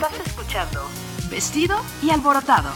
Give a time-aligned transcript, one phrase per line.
[0.00, 0.82] Estás escuchando
[1.28, 2.70] Vestido y Alborotado.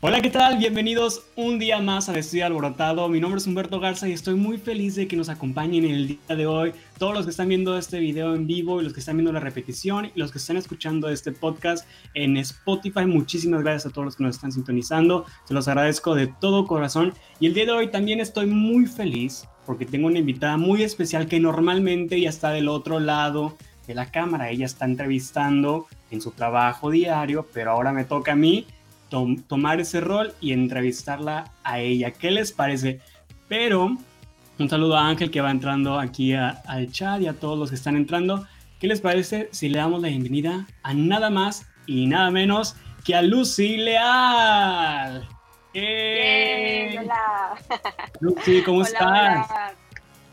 [0.00, 0.56] Hola, ¿qué tal?
[0.56, 3.06] Bienvenidos un día más a Vestido Alborotado.
[3.10, 6.36] Mi nombre es Humberto Garza y estoy muy feliz de que nos acompañen el día
[6.36, 6.72] de hoy.
[6.96, 9.40] Todos los que están viendo este video en vivo y los que están viendo la
[9.40, 14.16] repetición y los que están escuchando este podcast en Spotify, muchísimas gracias a todos los
[14.16, 15.26] que nos están sintonizando.
[15.44, 17.12] Se los agradezco de todo corazón.
[17.40, 21.26] Y el día de hoy también estoy muy feliz porque tengo una invitada muy especial
[21.26, 23.56] que normalmente ya está del otro lado
[23.86, 24.50] de la cámara.
[24.50, 28.66] Ella está entrevistando en su trabajo diario, pero ahora me toca a mí
[29.48, 32.12] tomar ese rol y entrevistarla a ella.
[32.12, 33.00] ¿Qué les parece?
[33.48, 33.96] Pero
[34.58, 37.76] un saludo a Ángel que va entrando aquí al chat y a todos los que
[37.76, 38.46] están entrando.
[38.80, 43.14] ¿Qué les parece si le damos la bienvenida a nada más y nada menos que
[43.14, 45.35] a Lucy Leal?
[45.78, 47.56] Hola.
[48.20, 49.74] Lucy, ¿cómo estás?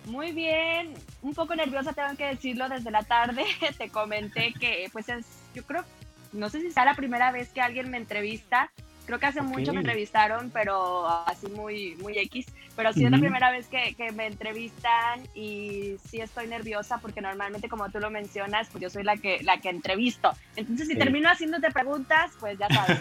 [0.05, 3.45] Muy bien, un poco nerviosa tengo que decirlo desde la tarde.
[3.77, 5.83] Te comenté que pues es, yo creo,
[6.31, 8.71] no sé si sea la primera vez que alguien me entrevista.
[9.05, 12.45] Creo que hace mucho me entrevistaron, pero así muy, muy X.
[12.75, 17.21] Pero sí es la primera vez que, que, me entrevistan y sí estoy nerviosa porque
[17.21, 20.31] normalmente, como tú lo mencionas, pues yo soy la que, la que entrevisto.
[20.55, 22.99] Entonces, si termino haciéndote preguntas, pues ya sabes.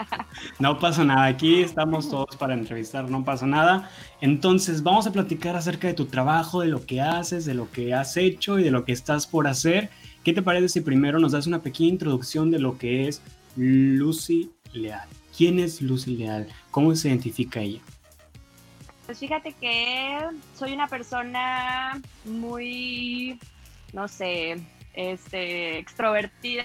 [0.58, 3.90] no pasa nada, aquí estamos todos para entrevistar, no pasa nada.
[4.22, 7.92] Entonces, vamos a platicar acerca de tu trabajo, de lo que haces, de lo que
[7.92, 9.90] has hecho y de lo que estás por hacer.
[10.22, 13.20] ¿Qué te parece si primero nos das una pequeña introducción de lo que es
[13.56, 15.06] Lucy Leal?
[15.36, 16.48] ¿Quién es Lucy Leal?
[16.70, 17.80] ¿Cómo se identifica ella?
[19.06, 20.18] Pues fíjate que
[20.56, 23.38] soy una persona muy,
[23.92, 24.62] no sé,
[24.94, 26.64] este, extrovertida.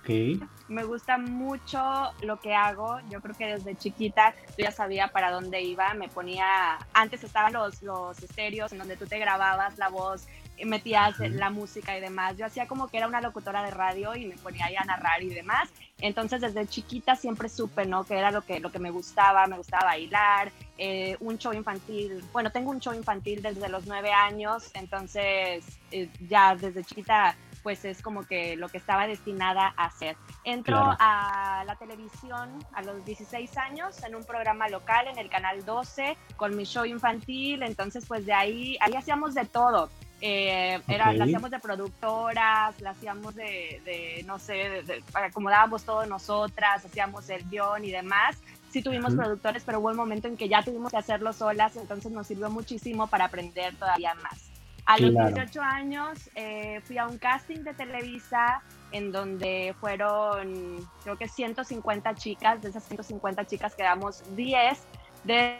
[0.00, 0.40] Okay.
[0.68, 1.80] Me gusta mucho
[2.22, 3.00] lo que hago.
[3.10, 5.92] Yo creo que desde chiquita yo ya sabía para dónde iba.
[5.94, 10.26] Me ponía, antes estaban los, los estéreos en donde tú te grababas la voz
[10.64, 12.36] metías la música y demás.
[12.36, 15.22] Yo hacía como que era una locutora de radio y me ponía ahí a narrar
[15.22, 15.68] y demás.
[16.00, 18.04] Entonces desde chiquita siempre supe, ¿no?
[18.04, 22.24] Que era lo que, lo que me gustaba, me gustaba bailar, eh, un show infantil.
[22.32, 27.84] Bueno, tengo un show infantil desde los nueve años, entonces eh, ya desde chiquita pues
[27.84, 30.16] es como que lo que estaba destinada a hacer.
[30.44, 35.64] Entro a la televisión a los 16 años en un programa local en el canal
[35.64, 39.90] 12 con mi show infantil, entonces pues de ahí, ahí hacíamos de todo.
[40.20, 44.82] Eh, era, La hacíamos de productoras, la hacíamos de, no sé,
[45.14, 48.36] acomodábamos todo nosotras, hacíamos el guion y demás.
[48.70, 52.12] Sí tuvimos productores, pero hubo un momento en que ya tuvimos que hacerlo solas, entonces
[52.12, 54.50] nos sirvió muchísimo para aprender todavía más.
[54.84, 61.16] A los 18 años eh, fui a un casting de Televisa en donde fueron, creo
[61.16, 64.78] que 150 chicas, de esas 150 chicas quedamos 10,
[65.24, 65.58] de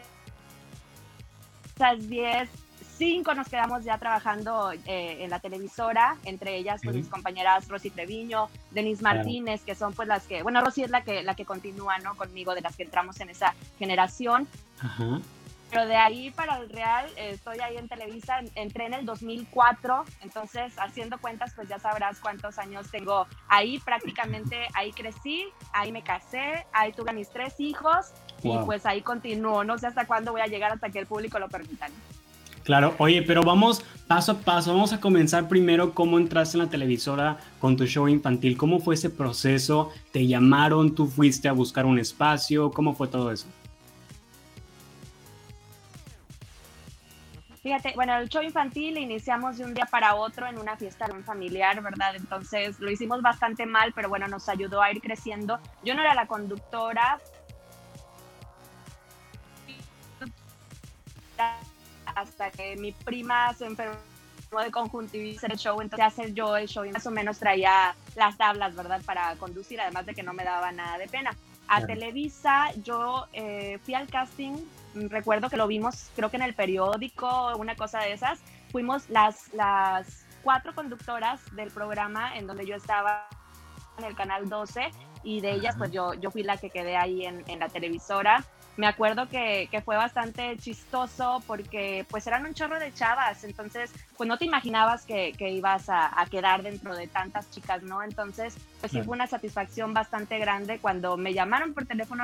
[1.75, 2.49] esas 10
[2.99, 7.89] cinco nos quedamos ya trabajando eh, en la televisora, entre ellas pues, mis compañeras Rosy
[7.89, 11.45] Treviño, Denise Martínez, que son pues las que, bueno, Rosy es la que, la que
[11.45, 12.15] continúa, ¿no?
[12.15, 14.47] Conmigo, de las que entramos en esa generación.
[15.69, 20.03] Pero de ahí para el Real, eh, estoy ahí en Televisa, entré en el 2004,
[20.21, 26.01] entonces haciendo cuentas, pues ya sabrás cuántos años tengo ahí, prácticamente ahí crecí, ahí me
[26.01, 28.07] casé, ahí tuve mis tres hijos
[28.43, 31.39] y pues ahí continúo, no sé hasta cuándo voy a llegar hasta que el público
[31.39, 31.87] lo permita.
[32.63, 36.69] Claro, oye, pero vamos paso a paso, vamos a comenzar primero cómo entraste en la
[36.69, 41.85] televisora con tu show infantil, cómo fue ese proceso, te llamaron, tú fuiste a buscar
[41.85, 43.47] un espacio, cómo fue todo eso.
[47.61, 51.81] Fíjate, bueno, el show infantil iniciamos de un día para otro en una fiesta familiar,
[51.83, 52.15] ¿verdad?
[52.15, 55.59] Entonces lo hicimos bastante mal, pero bueno, nos ayudó a ir creciendo.
[55.83, 57.19] Yo no era la conductora,
[62.19, 63.97] hasta que mi prima se enfermó
[64.63, 68.37] de conjuntivitis el show, entonces hacer yo el show y más o menos traía las
[68.37, 69.01] tablas, ¿verdad?
[69.05, 71.31] Para conducir, además de que no me daba nada de pena.
[71.67, 74.53] A Televisa yo eh, fui al casting,
[74.95, 78.39] recuerdo que lo vimos creo que en el periódico, una cosa de esas,
[78.71, 83.27] fuimos las, las cuatro conductoras del programa en donde yo estaba
[83.99, 84.89] en el canal 12
[85.23, 88.43] y de ellas pues yo, yo fui la que quedé ahí en, en la televisora
[88.79, 93.91] me acuerdo que, que, fue bastante chistoso porque pues eran un chorro de chavas, entonces
[94.15, 98.01] pues no te imaginabas que, que ibas a, a, quedar dentro de tantas chicas, ¿no?
[98.01, 102.23] Entonces pues sí fue una satisfacción bastante grande cuando me llamaron por teléfono.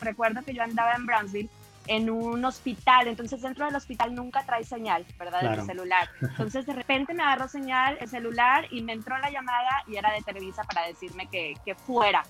[0.00, 1.50] Recuerdo que yo andaba en Brownsville
[1.86, 5.58] en un hospital, entonces dentro del hospital nunca trae señal, ¿verdad?
[5.58, 6.08] De celular.
[6.20, 10.12] Entonces de repente me agarró señal el celular y me entró la llamada y era
[10.12, 12.24] de Televisa para decirme que, que fuera.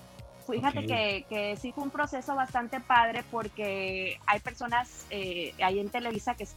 [0.49, 5.89] Fíjate que, que, sí fue un proceso bastante padre porque hay personas eh, ahí en
[5.89, 6.47] Televisa que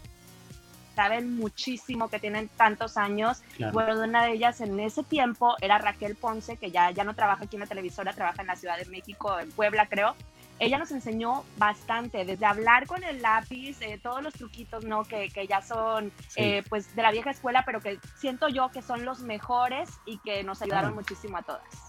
[0.96, 3.42] saben muchísimo, que tienen tantos años.
[3.72, 7.44] Bueno, una de ellas en ese tiempo era Raquel Ponce, que ya, ya no trabaja
[7.44, 10.16] aquí en la televisora, trabaja en la Ciudad de México, en Puebla creo.
[10.58, 15.04] Ella nos enseñó bastante, desde hablar con el lápiz, eh, todos los truquitos, ¿no?
[15.04, 18.80] Que, que ya son, eh, pues, de la vieja escuela, pero que siento yo que
[18.80, 21.85] son los mejores y que nos ayudaron muchísimo a todas.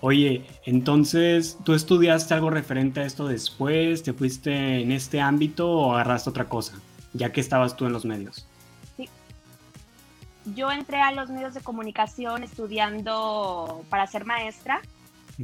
[0.00, 4.02] Oye, entonces, ¿tú estudiaste algo referente a esto después?
[4.02, 6.78] ¿Te fuiste en este ámbito o agarraste otra cosa,
[7.12, 8.46] ya que estabas tú en los medios?
[8.96, 9.08] Sí.
[10.54, 14.80] Yo entré a los medios de comunicación estudiando para ser maestra.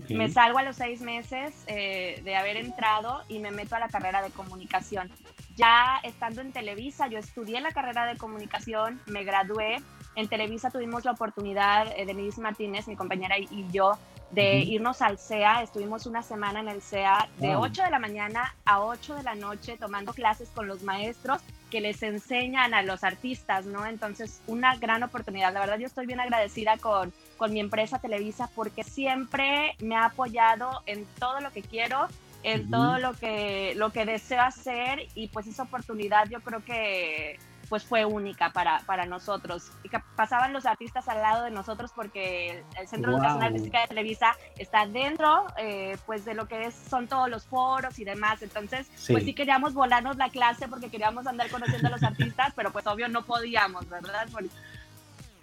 [0.08, 3.88] Me salgo a los seis meses eh, de haber entrado y me meto a la
[3.88, 5.08] carrera de comunicación.
[5.56, 9.80] Ya estando en Televisa, yo estudié la carrera de comunicación, me gradué.
[10.16, 13.98] En Televisa tuvimos la oportunidad, eh, Denise Martínez, mi compañera y yo,
[14.30, 15.62] de irnos al CEA.
[15.62, 19.34] Estuvimos una semana en el CEA de 8 de la mañana a 8 de la
[19.34, 21.40] noche tomando clases con los maestros
[21.70, 23.86] que les enseñan a los artistas, ¿no?
[23.86, 25.52] Entonces, una gran oportunidad.
[25.52, 30.06] La verdad, yo estoy bien agradecida con, con mi empresa Televisa porque siempre me ha
[30.06, 32.06] apoyado en todo lo que quiero,
[32.44, 37.38] en todo lo que, lo que deseo hacer y pues esa oportunidad yo creo que
[37.68, 39.70] pues fue única para, para nosotros.
[39.82, 43.80] Y que pasaban los artistas al lado de nosotros porque el, Centro de Educación Artística
[43.82, 48.04] de Televisa está dentro eh, pues de lo que es, son todos los foros y
[48.04, 48.42] demás.
[48.42, 52.72] Entonces, pues sí queríamos volarnos la clase porque queríamos andar conociendo a los artistas, pero
[52.72, 54.28] pues obvio no podíamos, ¿verdad?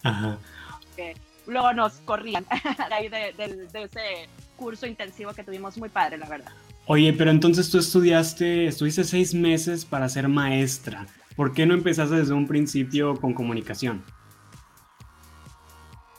[0.03, 0.37] Ajá.
[1.45, 2.45] luego nos corrían
[2.89, 6.51] de ahí de, de ese curso intensivo que tuvimos muy padre, la verdad.
[6.85, 11.07] Oye, pero entonces tú estudiaste, estuviste seis meses para ser maestra.
[11.41, 14.03] ¿Por qué no empezaste desde un principio con comunicación?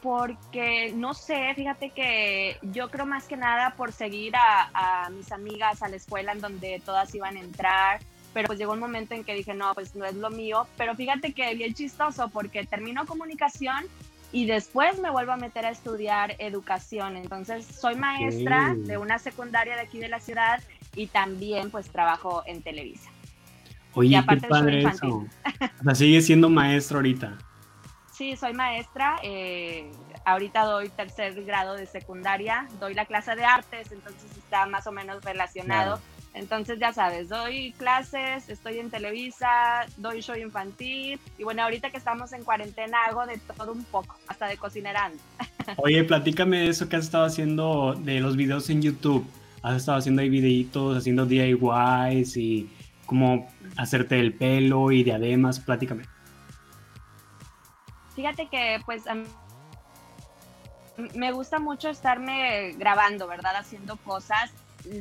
[0.03, 5.81] Porque, no sé, fíjate que yo creo más que nada por seguir a, mis amigas
[5.81, 8.01] a la escuela en donde todas iban a entrar,
[8.35, 10.97] pero pues llegó un momento en que dije, no, pues no es lo mío, pero
[10.97, 13.85] fíjate que bien chistoso porque termino comunicación
[14.33, 17.17] y después me vuelvo a meter a estudiar educación.
[17.17, 20.61] Entonces soy maestra de una secundaria de aquí de la ciudad
[20.97, 23.12] y también pues trabajo en Televisa.
[23.95, 25.27] Oye, qué padre eso.
[25.81, 27.39] O sea, sigue siendo maestra ahorita.
[28.13, 29.19] Sí, soy maestra.
[29.23, 29.91] Eh,
[30.25, 32.69] ahorita doy tercer grado de secundaria.
[32.81, 36.01] Doy la clase de artes, entonces está más o menos relacionado.
[36.35, 41.21] Entonces, ya sabes, doy clases, estoy en Televisa, doy show infantil.
[41.37, 45.19] Y bueno, ahorita que estamos en cuarentena hago de todo un poco, hasta de cocinerando.
[45.77, 49.27] Oye, platícame de eso que has estado haciendo de los videos en YouTube.
[49.63, 52.71] Has estado haciendo ahí videitos, haciendo DIYs y
[53.07, 56.05] como hacerte el pelo y diademas, platícame.
[58.15, 59.05] Fíjate que pues
[61.15, 63.57] me gusta mucho estarme grabando, ¿verdad?
[63.57, 64.53] Haciendo cosas.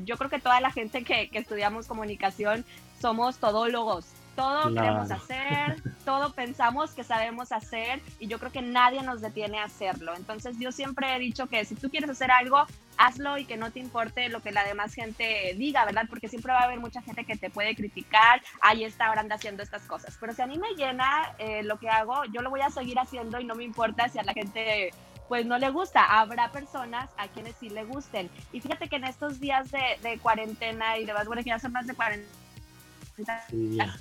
[0.05, 2.65] Yo creo que toda la gente que, que estudiamos comunicación
[3.01, 4.05] somos todólogos,
[4.35, 9.59] todo queremos hacer, todo pensamos que sabemos hacer y yo creo que nadie nos detiene
[9.59, 10.15] a hacerlo.
[10.15, 12.65] Entonces yo siempre he dicho que si tú quieres hacer algo,
[12.97, 16.05] hazlo y que no te importe lo que la demás gente diga, ¿verdad?
[16.09, 19.35] Porque siempre va a haber mucha gente que te puede criticar, ahí está ahora anda
[19.35, 20.17] haciendo estas cosas.
[20.19, 22.99] Pero si a mí me llena eh, lo que hago, yo lo voy a seguir
[22.99, 24.91] haciendo y no me importa si a la gente
[25.27, 26.19] pues no le gusta.
[26.19, 28.29] Habrá personas a quienes sí le gusten.
[28.51, 31.71] Y fíjate que en estos días de, de cuarentena y de bueno, que ya son
[31.71, 32.27] más de cuarentena,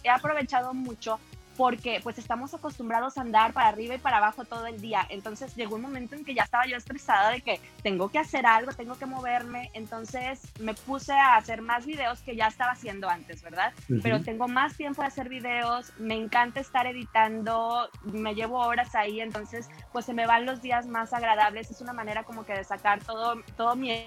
[0.02, 1.20] he aprovechado mucho
[1.60, 5.06] porque pues estamos acostumbrados a andar para arriba y para abajo todo el día.
[5.10, 8.46] Entonces llegó un momento en que ya estaba yo estresada de que tengo que hacer
[8.46, 9.70] algo, tengo que moverme.
[9.74, 13.74] Entonces me puse a hacer más videos que ya estaba haciendo antes, ¿verdad?
[14.02, 19.20] Pero tengo más tiempo de hacer videos, me encanta estar editando, me llevo horas ahí,
[19.20, 21.70] entonces pues se me van los días más agradables.
[21.70, 24.06] Es una manera como que de sacar todo, todo mi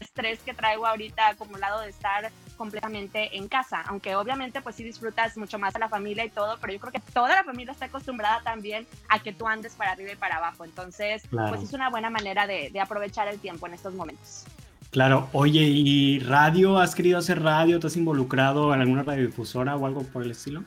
[0.00, 5.36] estrés que traigo ahorita acumulado de estar completamente en casa, aunque obviamente pues sí disfrutas
[5.36, 7.86] mucho más a la familia y todo, pero yo creo que toda la familia está
[7.86, 11.90] acostumbrada también a que tú andes para arriba y para abajo, entonces pues es una
[11.90, 14.44] buena manera de, de aprovechar el tiempo en estos momentos.
[14.92, 16.78] Claro, oye, ¿y radio?
[16.78, 17.80] ¿Has querido hacer radio?
[17.80, 20.62] ¿Te has involucrado en alguna radiodifusora o algo por el estilo?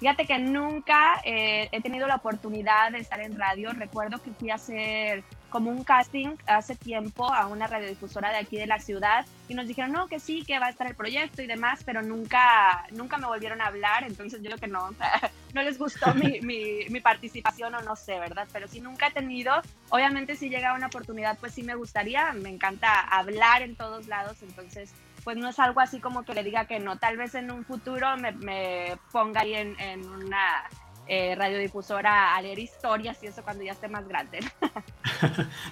[0.00, 3.72] Fíjate que nunca eh, he tenido la oportunidad de estar en radio.
[3.72, 8.56] Recuerdo que fui a hacer como un casting hace tiempo a una radiodifusora de aquí
[8.56, 11.42] de la ciudad y nos dijeron, no, que sí, que va a estar el proyecto
[11.42, 14.90] y demás, pero nunca, nunca me volvieron a hablar, entonces yo creo que no,
[15.54, 18.46] no les gustó mi, mi, mi, participación o no sé, ¿verdad?
[18.52, 19.52] Pero sí nunca he tenido,
[19.88, 24.42] obviamente si llega una oportunidad, pues sí me gustaría, me encanta hablar en todos lados,
[24.42, 24.92] entonces
[25.24, 27.64] pues no es algo así como que le diga que no, tal vez en un
[27.64, 30.64] futuro me, me ponga ahí en, en una
[31.08, 34.40] eh, radiodifusora a leer historias y eso cuando ya esté más grande.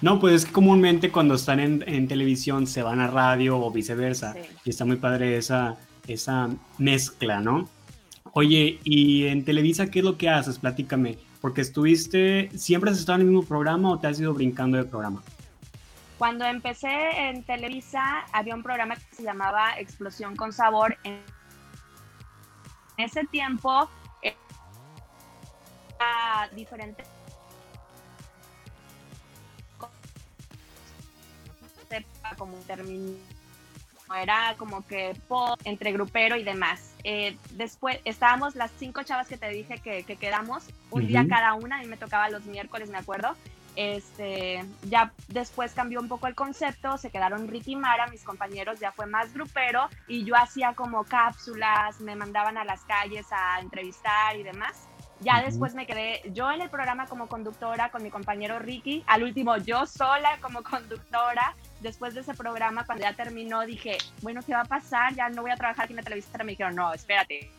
[0.00, 4.34] no, pues es que comúnmente cuando están en, televisión se van a radio o viceversa.
[4.64, 5.76] Y está muy padre esa,
[6.06, 7.68] esa mezcla, ¿no?
[8.32, 10.58] Oye, ¿y en Televisa qué es lo que haces?
[10.58, 14.78] Platícame, porque estuviste, ¿siempre has estado en el mismo programa o te has ido brincando
[14.78, 15.22] de programa?
[16.18, 20.96] Cuando empecé en Televisa había un programa que se llamaba Explosión con Sabor.
[21.04, 21.20] En
[22.96, 23.90] ese tiempo
[26.46, 27.04] era diferente
[32.36, 33.16] como término
[34.14, 36.94] era como que pop, entre grupero y demás.
[37.02, 41.78] Eh, después estábamos las cinco chavas que te dije que, quedamos, un día cada una,
[41.78, 43.34] a mí me tocaba los miércoles, me acuerdo,
[43.74, 48.78] este, ya después cambió un poco el concepto, se quedaron Ricky y Mara, mis compañeros
[48.78, 53.60] ya fue más grupero y yo hacía como cápsulas, me mandaban a las calles a
[53.60, 54.88] entrevistar y demás.
[55.20, 59.22] Ya después me quedé yo en el programa como conductora con mi compañero Ricky, al
[59.22, 61.54] último yo sola como conductora.
[61.80, 65.14] Después de ese programa, cuando ya terminó, dije, bueno, ¿qué va a pasar?
[65.14, 66.44] Ya no voy a trabajar aquí en la televisión.
[66.44, 67.50] Me dijeron, no, espérate,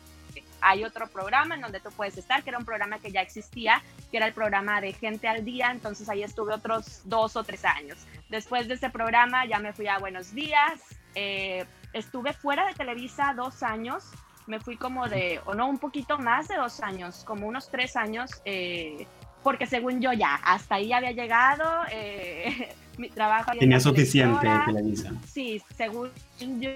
[0.60, 3.82] hay otro programa en donde tú puedes estar, que era un programa que ya existía,
[4.10, 7.64] que era el programa de Gente al Día, entonces ahí estuve otros dos o tres
[7.64, 7.98] años.
[8.28, 10.80] Después de ese programa ya me fui a Buenos Días,
[11.14, 14.04] eh, estuve fuera de Televisa dos años,
[14.48, 17.96] me fui como de, o no, un poquito más de dos años, como unos tres
[17.96, 19.06] años, eh,
[19.42, 23.52] porque según yo ya, hasta ahí había llegado, eh, mi trabajo...
[23.58, 25.12] Tenía suficiente en Televisa.
[25.26, 26.10] Sí, según
[26.60, 26.70] yo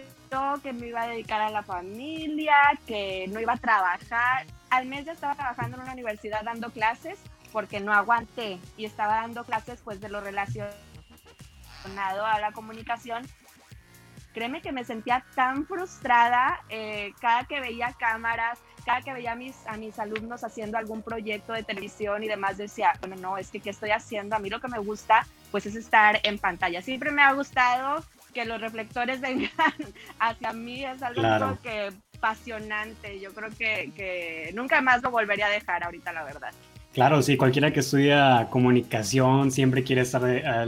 [0.63, 2.55] que me iba a dedicar a la familia,
[2.87, 4.47] que no iba a trabajar.
[4.71, 7.19] Al mes ya estaba trabajando en una universidad dando clases
[7.53, 10.75] porque no aguanté y estaba dando clases pues de lo relacionado
[12.25, 13.27] a la comunicación.
[14.33, 19.37] Créeme que me sentía tan frustrada eh, cada que veía cámaras, cada que veía a
[19.37, 23.51] mis, a mis alumnos haciendo algún proyecto de televisión y demás, decía, bueno, no, es
[23.51, 24.37] que ¿qué estoy haciendo?
[24.37, 26.81] A mí lo que me gusta pues es estar en pantalla.
[26.83, 29.51] Siempre me ha gustado que los reflectores vengan
[30.19, 33.19] hacia mí es algo que apasionante.
[33.19, 36.53] Yo creo que, que, nunca más lo volvería a dejar ahorita, la verdad.
[36.93, 40.23] Claro, sí, cualquiera que estudia comunicación siempre quiere estar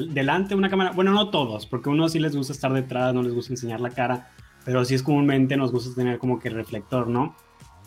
[0.08, 0.92] delante de una cámara.
[0.92, 3.80] Bueno, no todos, porque a unos sí les gusta estar detrás, no les gusta enseñar
[3.80, 4.30] la cara,
[4.64, 7.36] pero sí es comúnmente nos gusta tener como que reflector, ¿no?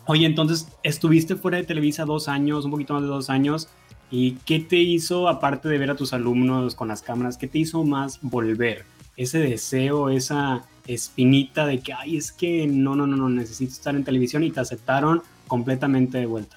[0.06, 3.68] Oye, entonces estuviste fuera de Televisa dos años, un poquito más de dos años,
[4.10, 7.58] ¿y qué te hizo, aparte de ver a tus alumnos con las cámaras, qué te
[7.58, 8.84] hizo más volver?
[9.18, 13.94] ese deseo, esa espinita de que, ay, es que no, no, no, no, necesito estar
[13.96, 16.56] en televisión y te aceptaron completamente de vuelta.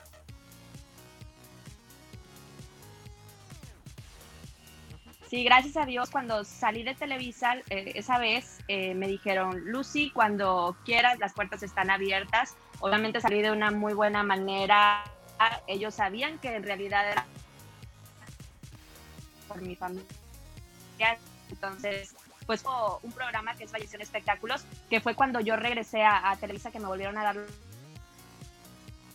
[5.31, 10.11] Sí, gracias a Dios, cuando salí de Televisa eh, esa vez, eh, me dijeron, Lucy,
[10.11, 12.57] cuando quieras, las puertas están abiertas.
[12.81, 15.05] Obviamente salí de una muy buena manera.
[15.67, 17.25] Ellos sabían que en realidad era
[19.47, 20.05] por mi familia.
[21.49, 22.13] Entonces,
[22.45, 22.65] pues
[23.01, 26.87] un programa que es Vallección Espectáculos, que fue cuando yo regresé a, Televisa que me
[26.87, 27.45] volvieron a dar la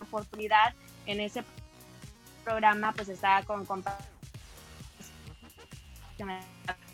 [0.00, 0.72] oportunidad
[1.04, 1.44] en ese
[2.42, 3.82] programa, pues estaba con, con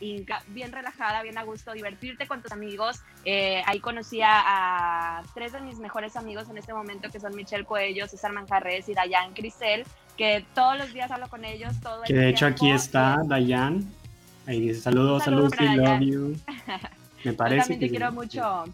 [0.00, 3.00] bien relajada, bien a gusto, divertirte con tus amigos.
[3.24, 7.64] Eh, ahí conocí a, tres de mis mejores amigos en este momento, que son Michelle
[7.64, 9.84] Coello, César Manjarres y Dayan Crisel,
[10.16, 11.72] que todos los días hablo con ellos.
[11.80, 13.88] Todo que de hecho aquí está Dayan.
[14.46, 16.36] Ahí dice saludos, saludos, love you.
[17.24, 17.56] Me parece.
[17.56, 18.64] Yo también te quiero mucho.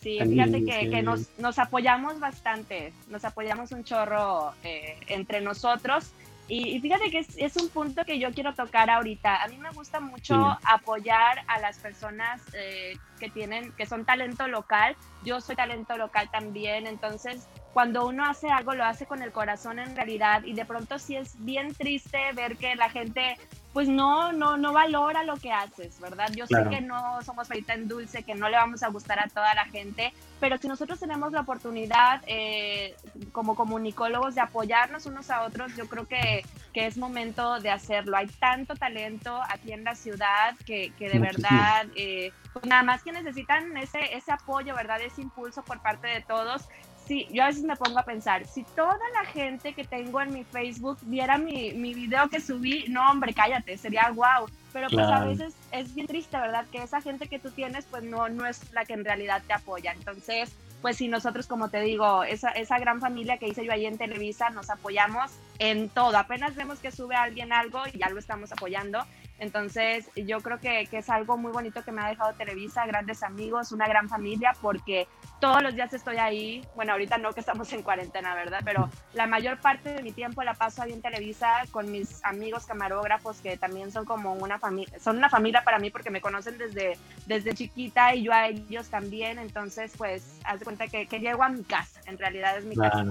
[0.00, 6.12] Sí, fíjate que, nos, nos, apoyamos bastante, nos apoyamos un chorro eh, entre nosotros.
[6.48, 9.42] Y, fíjate que es, un punto que yo quiero tocar ahorita.
[9.42, 14.46] A mí me gusta mucho apoyar a las personas eh, que tienen, que son talento
[14.46, 14.96] local.
[15.24, 19.78] Yo soy talento local también, entonces cuando uno hace algo lo hace con el corazón
[19.78, 23.36] en realidad y de pronto sí es bien triste ver que la gente
[23.76, 26.30] pues no, no, no valora lo que haces, ¿verdad?
[26.34, 29.28] Yo sé que no somos feita en dulce, que no le vamos a gustar a
[29.28, 32.96] toda la gente, pero si nosotros tenemos la oportunidad eh,
[33.32, 36.42] como comunicólogos de apoyarnos unos a otros, yo creo que,
[36.72, 38.16] que, es momento de hacerlo.
[38.16, 43.02] Hay tanto talento aquí en la ciudad que, que de verdad, eh, pues nada más
[43.02, 45.02] que necesitan ese, ese apoyo, ¿verdad?
[45.02, 46.66] Ese impulso por parte de todos
[47.06, 50.32] sí, yo a veces me pongo a pensar, si toda la gente que tengo en
[50.32, 54.46] mi Facebook viera mi, mi video que subí, no hombre, cállate, sería guau.
[54.72, 56.66] Pero pues a veces es bien triste, ¿verdad?
[56.70, 59.54] Que esa gente que tú tienes, pues no, no es la que en realidad te
[59.54, 59.92] apoya.
[59.92, 63.86] Entonces, pues si nosotros, como te digo, esa, esa gran familia que hice yo ahí
[63.86, 66.18] en Televisa, nos apoyamos en todo.
[66.18, 69.02] Apenas vemos que sube alguien algo y ya lo estamos apoyando.
[69.38, 73.22] Entonces, yo creo que, que, es algo muy bonito que me ha dejado Televisa, grandes
[73.22, 75.06] amigos, una gran familia, porque
[75.40, 76.64] todos los días estoy ahí.
[76.74, 78.60] Bueno, ahorita no que estamos en cuarentena, ¿verdad?
[78.64, 82.64] Pero la mayor parte de mi tiempo la paso ahí en Televisa con mis amigos
[82.64, 86.56] camarógrafos, que también son como una familia, son una familia para mí porque me conocen
[86.56, 89.38] desde, desde chiquita y yo a ellos también.
[89.38, 92.74] Entonces, pues, haz de cuenta que, que llego a mi casa, en realidad es mi
[92.74, 93.04] casa.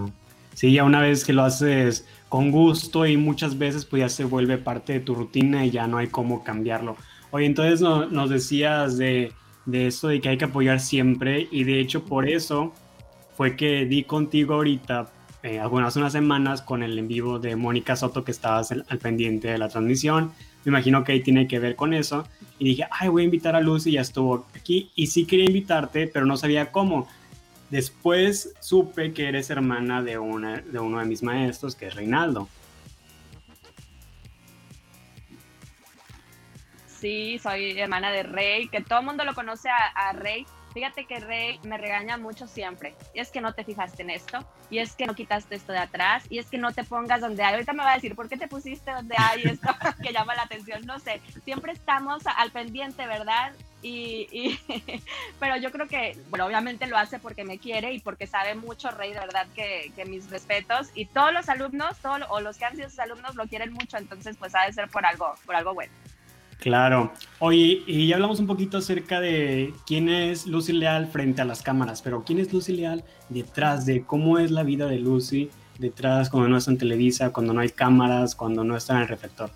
[0.55, 4.23] Sí, ya una vez que lo haces con gusto y muchas veces pues ya se
[4.23, 6.97] vuelve parte de tu rutina y ya no hay cómo cambiarlo.
[7.29, 9.31] Oye, entonces nos decías de,
[9.65, 12.73] de eso de que hay que apoyar siempre y de hecho por eso
[13.35, 15.11] fue que di contigo ahorita
[15.45, 19.49] eh, algunas unas semanas con el en vivo de Mónica Soto que estabas al, pendiente
[19.49, 20.31] de la transmisión.
[20.63, 22.27] Me imagino que ahí tiene que ver con eso.
[22.57, 24.89] Y dije, ay, voy a invitar a Lucy, ya estuvo aquí.
[24.95, 27.07] Y sí quería invitarte, pero no sabía cómo.
[27.75, 32.47] Después supe que eres hermana de, uno de mis maestros, que es Reinaldo.
[36.87, 40.45] Sí, soy hermana de Rey, que todo el mundo lo conoce a, Rey.
[40.73, 42.95] Fíjate que Rey me regaña mucho siempre.
[43.13, 44.39] Y es que no te fijaste en esto,
[44.69, 47.43] y es que no quitaste esto de atrás, y es que no te pongas donde
[47.43, 47.55] hay.
[47.55, 49.67] Ahorita me va a decir, ¿por qué te pusiste donde hay esto
[50.01, 50.85] que llama la atención?
[50.85, 51.21] No sé.
[51.43, 53.51] Siempre estamos al pendiente, ¿verdad?
[53.87, 54.59] Y,
[55.39, 58.89] pero yo creo que, bueno, obviamente lo hace porque me quiere y porque sabe mucho
[58.89, 60.89] Rey, de verdad que, mis respetos.
[60.95, 63.97] Y todos los alumnos, todos, o los que han sido sus alumnos, lo quieren mucho,
[63.97, 65.93] entonces pues ha de ser por algo, por algo bueno.
[66.57, 67.13] Claro.
[67.37, 71.61] Oye, y ya hablamos un poquito acerca de quién es Lucy Leal frente a las
[71.61, 76.31] cámaras, pero quién es Lucy Leal detrás de cómo es la vida de Lucy detrás
[76.31, 79.51] cuando no está en Televisa, cuando no hay cámaras, cuando no está en el reflector.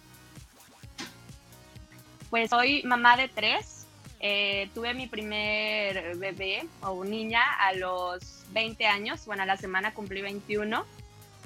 [2.29, 3.78] Pues soy mamá de tres,
[4.19, 9.93] eh, tuve mi primer bebé o niña a los 20 años, bueno, a la semana
[9.93, 10.85] cumplí 21.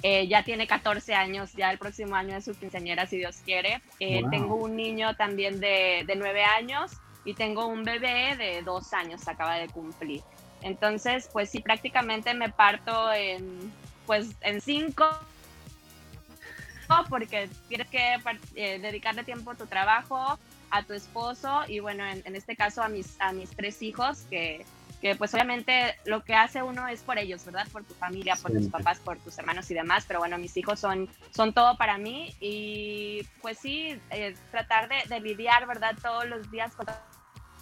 [0.02, 3.80] Eh, ya tiene 14 años, ya el próximo año es su quinceañera, si Dios quiere.
[4.00, 6.92] Eh, tengo un niño también de, de 9 años
[7.24, 10.22] y tengo un bebé de 2 años, acaba de cumplir.
[10.60, 13.72] Entonces, pues sí, prácticamente me parto en,
[14.06, 15.06] pues, en 5
[17.08, 18.18] porque tienes que
[18.54, 20.38] dedicarle tiempo a tu trabajo,
[20.74, 24.66] a tu esposo y bueno, en, este caso a mis, a mis tres hijos, que,
[25.00, 27.68] que, pues obviamente lo que hace uno es por ellos, ¿verdad?
[27.72, 30.80] Por tu familia, por tus papás, por tus hermanos y demás, pero bueno, mis hijos
[30.80, 35.94] son, son todo para mí y pues sí, eh, tratar de, de lidiar, ¿verdad?
[36.02, 36.86] Todos los días con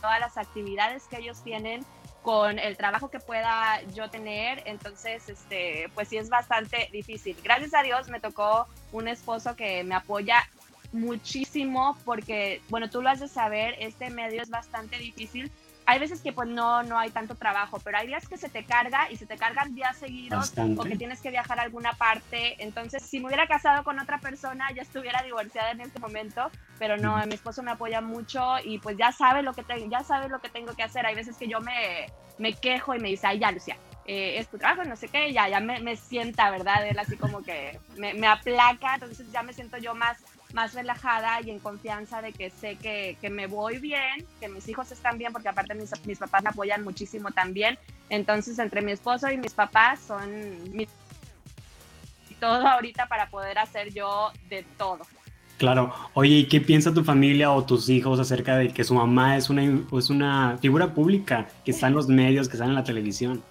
[0.01, 1.85] todas las actividades que ellos tienen
[2.23, 7.37] con el trabajo que pueda yo tener, entonces, este, pues sí es bastante difícil.
[7.43, 10.49] Gracias a Dios me tocó un esposo que me apoya
[10.93, 15.51] muchísimo porque, bueno, tú lo has de saber, este medio es bastante difícil.
[15.85, 18.65] Hay veces que pues no, no hay tanto trabajo, pero hay días que se te
[18.65, 22.63] carga y se te cargan días seguidos o que tienes que viajar a alguna parte.
[22.63, 26.97] Entonces, si me hubiera casado con otra persona, ya estuviera divorciada en este momento, pero
[26.97, 30.29] no, mi esposo me apoya mucho y pues ya sabe lo que, tengo ya sabe
[30.29, 31.05] lo que tengo que hacer.
[31.05, 32.07] Hay veces que yo me,
[32.39, 35.33] me quejo y me dice, ay, ya, Lucia, eh, es tu trabajo, no sé qué,
[35.33, 36.87] ya, ya me, me sienta, ¿verdad?
[36.87, 40.19] Él así como que me, me aplaca, entonces ya me siento yo más
[40.53, 44.69] más relajada y en confianza de que sé que, que, me voy bien, que mis
[44.69, 47.79] hijos están bien, porque aparte mis, mis, papás me apoyan muchísimo también.
[48.09, 50.31] Entonces, entre mi esposo y mis papás son
[50.75, 50.87] mi,
[52.43, 55.07] todo ahorita para poder hacer yo de todo.
[55.59, 55.95] Claro.
[56.15, 59.49] Oye, ¿y qué piensa tu familia o tus hijos acerca de que su mamá es
[59.49, 59.63] una,
[59.97, 63.45] es una figura pública, que está en los medios, que está en la televisión?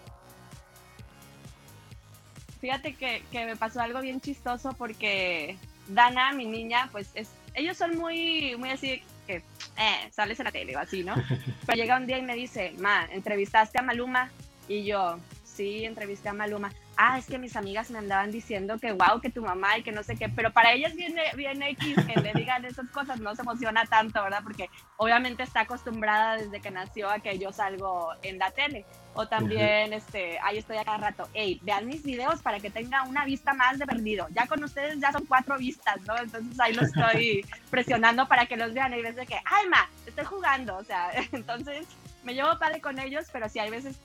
[2.59, 5.57] Fíjate que, que me pasó algo bien chistoso porque
[5.93, 10.51] Dana, mi niña, pues es, ellos son muy, muy así que, eh, sales en la
[10.51, 11.15] tele o así, ¿no?
[11.65, 14.31] Pero llega un día y me dice, ma, ¿entrevistaste a Maluma?
[14.67, 16.71] Y yo, sí, entrevisté a Maluma
[17.03, 19.91] ah, es que mis amigas me andaban diciendo que wow, que tu mamá y que
[19.91, 23.35] no sé qué, pero para ellas viene, viene X que le digan esas cosas, no
[23.35, 24.41] se emociona tanto, ¿verdad?
[24.43, 28.85] Porque obviamente está acostumbrada desde que nació a que yo salgo en la tele.
[29.13, 33.01] O también, este, ahí estoy a cada rato, hey, vean mis videos para que tenga
[33.03, 34.27] una vista más de perdido.
[34.29, 36.15] Ya con ustedes ya son cuatro vistas, ¿no?
[36.17, 39.89] Entonces ahí lo estoy presionando para que los vean y ves de que, ay, ma,
[40.05, 41.87] estoy jugando, o sea, entonces
[42.23, 43.97] me llevo padre con ellos, pero sí hay veces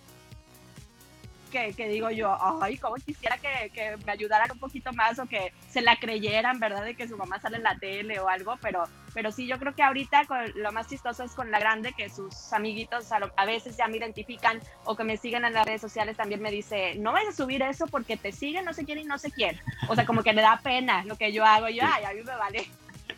[1.47, 5.53] que, digo yo, ay, como quisiera que, que, me ayudaran un poquito más o que
[5.69, 6.85] se la creyeran, ¿verdad?
[6.85, 9.75] De que su mamá sale en la tele o algo, pero, pero sí, yo creo
[9.75, 10.23] que ahorita
[10.55, 14.61] lo más chistoso es con la grande, que sus amiguitos a, veces ya me identifican
[14.85, 17.63] o que me siguen en las redes sociales también me dice, no vayas a subir
[17.63, 19.59] eso porque te siguen, no sé quién y no sé quién.
[19.89, 21.69] O sea, como que le da pena lo que yo hago.
[21.69, 22.67] Yo, ay, a mí me vale.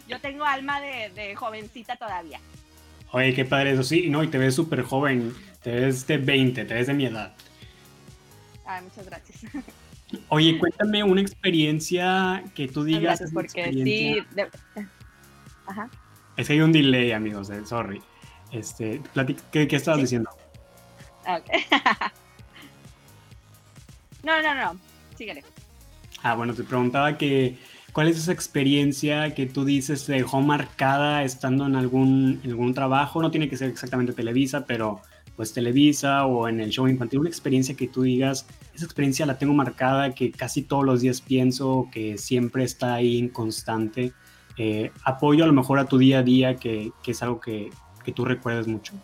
[0.07, 2.41] Yo tengo alma de, de jovencita todavía.
[3.11, 6.65] Oye, qué padre eso, sí, no, y te ves súper joven, te ves de 20,
[6.67, 7.35] te ves de mi edad.
[8.69, 9.41] Ay, muchas gracias.
[10.29, 13.03] Oye, cuéntame una experiencia que tú digas.
[13.03, 14.19] Gracias, porque sí.
[15.67, 15.89] Ajá.
[16.37, 18.03] Es que hay un delay, amigos, eh, sorry.
[18.53, 19.01] Este,
[19.51, 20.29] ¿qué, ¿qué, estabas diciendo?
[21.23, 21.65] Okay.
[24.23, 24.79] no, no, no,
[25.17, 25.43] síguele.
[26.23, 27.57] Ah, bueno, te preguntaba que
[27.93, 32.75] cuál es esa experiencia que tú dices te dejó marcada estando en algún, en algún
[32.75, 35.01] trabajo, no tiene que ser exactamente Televisa, pero
[35.39, 39.39] pues Televisa o en el show infantil, una experiencia que tú digas, esa experiencia la
[39.39, 44.13] tengo marcada, que casi todos los días pienso, que siempre está ahí en constante.
[44.57, 47.71] Eh, apoyo a lo mejor a tu día a día, que, que es algo que,
[48.05, 48.95] que tú recuerdas mucho.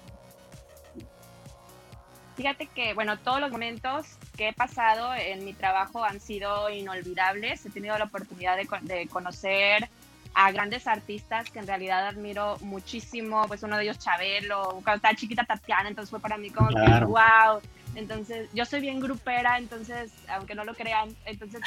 [2.37, 4.05] Fíjate que, bueno, todos los momentos
[4.37, 7.64] que he pasado en mi trabajo han sido inolvidables.
[7.64, 9.88] He tenido la oportunidad de, de conocer
[10.35, 15.14] a grandes artistas que en realidad admiro muchísimo, pues uno de ellos Chabelo, cuando estaba
[15.14, 17.61] chiquita Tatiana, entonces fue para mí como que wow.
[17.94, 21.61] Entonces, yo soy bien grupera, entonces, aunque no lo crean, entonces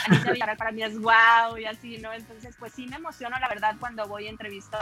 [0.57, 2.11] para mí es wow y así, ¿no?
[2.11, 4.77] Entonces, pues sí me emociono, la verdad, cuando voy a entrevisto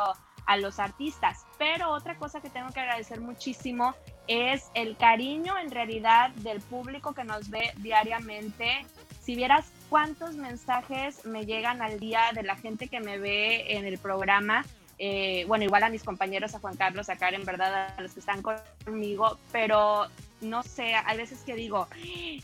[0.48, 1.45] a los artistas.
[1.58, 3.93] Pero otra cosa que tengo que agradecer muchísimo
[4.28, 8.86] es el cariño en realidad del público que nos ve diariamente.
[9.21, 13.86] Si vieras cuántos mensajes me llegan al día de la gente que me ve en
[13.86, 14.65] el programa.
[14.98, 17.93] Eh, bueno, igual a mis compañeros, a Juan Carlos, a Karen, ¿verdad?
[17.98, 20.08] A los que están conmigo, pero
[20.41, 21.88] no sé, hay veces que digo,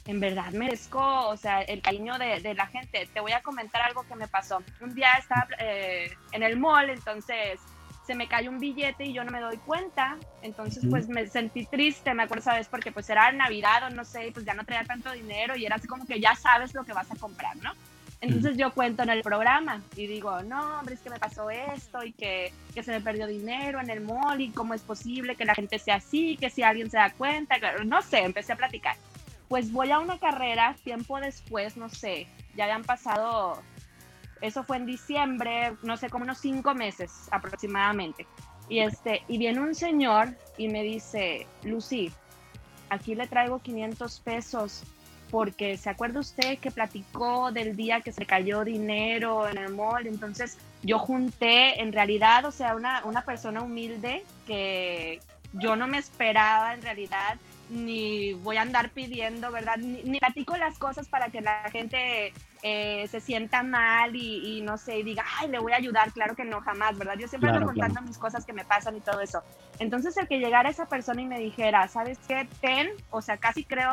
[0.06, 3.08] en verdad merezco, o sea, el cariño de, la gente.
[3.13, 4.62] Te voy a comentar algo que me pasó.
[4.82, 7.60] Un día estaba eh, en el mall, entonces
[8.12, 10.17] se me cayó un billete y yo no me doy cuenta.
[10.41, 12.67] Entonces, pues me sentí triste, me acuerdo, ¿sabes?
[12.67, 15.78] Porque pues era Navidad o no sé, pues ya no traía tanto dinero y era
[15.78, 17.71] así como que ya sabes lo que vas a comprar, ¿no?
[18.19, 22.04] Entonces yo cuento en el programa y digo, no, hombre, es que me pasó esto
[22.04, 25.45] y que, que, se me perdió dinero en el mall y cómo es posible que
[25.45, 28.97] la gente sea así, que si alguien se da cuenta, no sé, empecé a platicar.
[29.47, 33.63] Pues voy a una carrera, tiempo después, no sé, ya habían pasado
[34.41, 38.25] eso fue en diciembre, no sé, como unos cinco meses aproximadamente.
[38.69, 42.12] Y, este, y viene un señor y me dice, Lucy,
[42.89, 44.84] aquí le traigo 500 pesos
[45.30, 50.06] porque se acuerda usted que platicó del día que se cayó dinero en el mall,
[50.06, 55.21] entonces yo junté en realidad, o sea, una, una persona humilde que
[55.54, 57.38] yo no me esperaba en realidad
[57.69, 59.77] ni voy a andar pidiendo, ¿verdad?
[59.77, 65.04] Ni, platico las cosas para que la gente eh, se sienta mal y, no sé,
[65.04, 67.15] diga, ay, le voy a ayudar, claro que no, jamás, ¿verdad?
[67.17, 69.43] Yo siempre ando contando mis cosas que me pasan y todo eso.
[69.80, 72.47] Entonces, el que llegara esa persona y me dijera, ¿sabes qué?
[72.60, 73.91] Ten, o sea, casi creo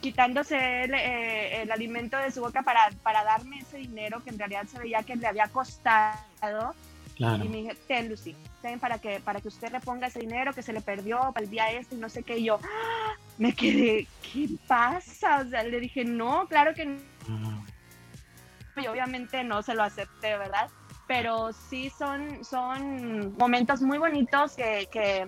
[0.00, 4.38] quitándose el, eh, el alimento de su boca para, para darme ese dinero que en
[4.38, 6.74] realidad se veía que le había costado
[7.20, 10.54] y me dije, ten, Lucy, ten para que, para que usted le ponga ese dinero
[10.54, 12.38] que se le perdió para el día este y no sé qué.
[12.38, 13.14] Y yo ¡ah!
[13.36, 15.42] me quedé, ¿qué pasa?
[15.46, 17.64] O sea, le dije, no, claro que no.
[18.80, 20.70] Y obviamente no se lo acepté, ¿verdad?
[21.06, 25.26] Pero sí son, son momentos muy bonitos que,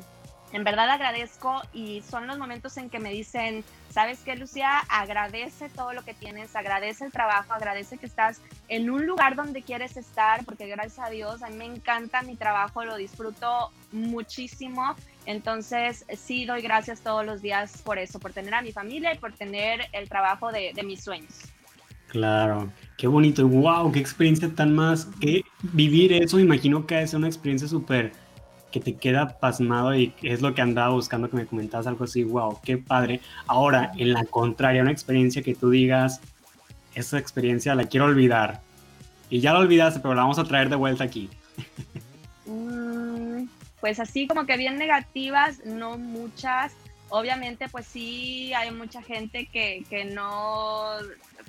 [0.52, 4.80] en verdad agradezco y son los momentos en que me dicen, ¿sabes qué, Lucía?
[4.90, 9.62] Agradece todo lo que tienes, agradece el trabajo, agradece que estás en un lugar donde
[9.62, 14.94] quieres estar, porque gracias a Dios a mí me encanta mi trabajo, lo disfruto muchísimo.
[15.24, 19.18] Entonces, sí doy gracias todos los días por eso, por tener a mi familia y
[19.18, 21.50] por tener el trabajo de mis sueños.
[22.12, 27.26] Claro, qué bonito, wow, qué experiencia tan más, que vivir eso, imagino que es una
[27.26, 28.12] experiencia súper
[28.70, 32.22] que te queda pasmado y es lo que andaba buscando que me comentabas algo así,
[32.22, 33.22] wow, qué padre.
[33.46, 36.20] Ahora, en la contraria, una experiencia que tú digas,
[36.94, 38.60] esa experiencia la quiero olvidar.
[39.30, 41.30] Y ya la olvidaste, pero la vamos a traer de vuelta aquí.
[42.44, 43.44] Mm,
[43.80, 46.74] pues así como que bien negativas, no muchas.
[47.08, 50.96] Obviamente, pues sí, hay mucha gente que, que no,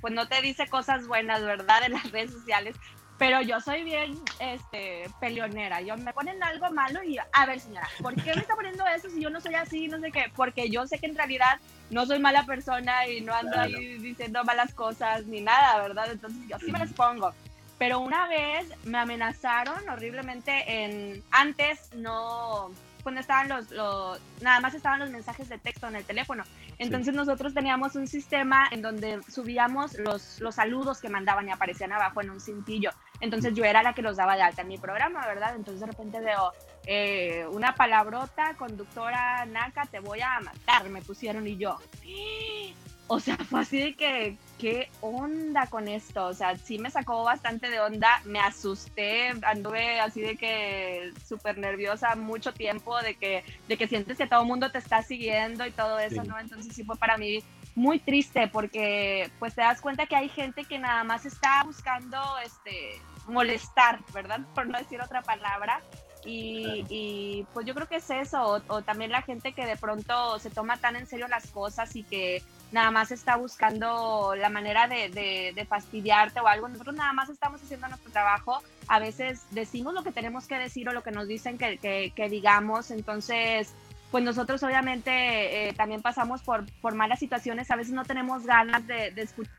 [0.04, 1.82] pues no te dice cosas buenas, ¿verdad?
[1.86, 2.76] En las redes sociales,
[3.18, 5.80] pero yo soy bien este, peleonera.
[5.80, 9.10] Yo me ponen algo malo y, a ver, señora, ¿por qué me está poniendo eso
[9.10, 9.88] si yo no soy así?
[9.88, 10.26] No sé qué.
[10.36, 11.58] Porque yo sé que en realidad
[11.90, 16.12] no soy mala persona y no ando ahí diciendo malas cosas ni nada, ¿verdad?
[16.12, 17.34] Entonces yo sí me las pongo.
[17.78, 21.24] Pero una vez me amenazaron horriblemente en.
[21.32, 22.72] Antes no
[23.04, 26.44] cuando estaban los, los, nada más estaban los mensajes de texto en el teléfono.
[26.80, 31.92] Entonces nosotros teníamos un sistema en donde subíamos los, los saludos que mandaban y aparecían
[31.92, 32.92] abajo en un cintillo.
[33.20, 35.56] Entonces yo era la que los daba de alta en mi programa, ¿verdad?
[35.56, 36.52] Entonces de repente veo
[36.86, 41.78] eh, una palabrota, conductora naca, te voy a matar, me pusieron y yo.
[43.08, 46.28] O sea, fue así de que, ¿qué onda con esto?
[46.28, 51.58] O sea, sí me sacó bastante de onda, me asusté, anduve así de que súper
[51.58, 55.66] nerviosa mucho tiempo, de que, de que sientes que todo el mundo te está siguiendo
[55.66, 56.40] y todo eso, ¿no?
[56.40, 57.44] Entonces sí fue para mí
[57.76, 62.18] muy triste porque pues te das cuenta que hay gente que nada más está buscando
[62.46, 64.40] este molestar, ¿verdad?
[64.56, 65.82] Por no decir otra palabra.
[66.26, 70.50] Y, pues yo creo que es eso, o, también la gente que de pronto se
[70.50, 72.42] toma tan en serio las cosas y que
[72.74, 76.68] nada más está buscando la manera de, fastidiarte o algo.
[76.68, 78.62] Nosotros nada más estamos haciendo nuestro trabajo.
[78.88, 82.92] A veces decimos lo que tenemos que decir o lo que nos dicen que, digamos.
[82.92, 83.74] Entonces,
[84.12, 87.70] pues nosotros obviamente eh, también pasamos por, por malas situaciones.
[87.72, 89.54] A veces no tenemos ganas de, de escuchar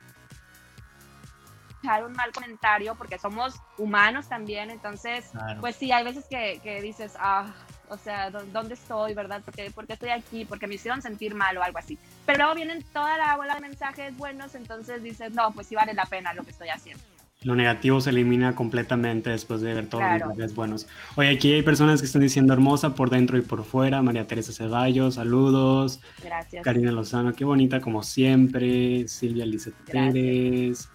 [2.06, 7.14] un mal comentario porque somos humanos también, entonces, pues sí, hay veces que, que, dices,
[7.18, 7.52] ah,
[7.88, 9.42] o sea, ¿dónde estoy, verdad?
[9.44, 11.98] Porque, porque estoy aquí, porque me hicieron sentir mal o algo así.
[12.26, 15.94] Pero luego vienen toda la bola de mensajes buenos, entonces dices, no, pues sí vale
[15.94, 17.02] la pena lo que estoy haciendo.
[17.42, 20.86] Lo negativo se elimina completamente después de ver todos los mensajes buenos.
[21.16, 24.00] Oye, aquí hay personas que están diciendo hermosa por dentro y por fuera.
[24.00, 26.00] María Teresa Ceballos, saludos.
[26.22, 26.64] Gracias.
[26.64, 29.06] Karina Lozano, qué bonita como siempre.
[29.08, 30.88] Silvia Lizeth Pérez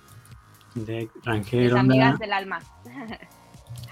[0.74, 1.78] de Rangero.
[1.78, 2.60] amigas del alma.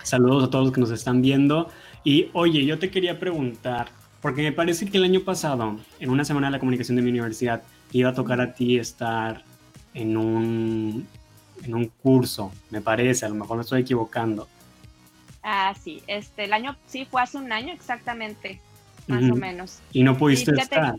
[0.04, 1.70] Saludos a todos los que nos están viendo.
[2.08, 3.90] Y oye, yo te quería preguntar,
[4.22, 7.10] porque me parece que el año pasado, en una semana de la comunicación de mi
[7.10, 9.44] universidad, te iba a tocar a ti estar
[9.94, 11.06] en un,
[11.66, 14.48] en un curso, me parece, a lo mejor me estoy equivocando.
[15.44, 18.62] Ah, sí, este, el año, sí, fue hace un año exactamente,
[19.08, 19.82] más o menos.
[19.92, 20.96] Y no pudiste estar.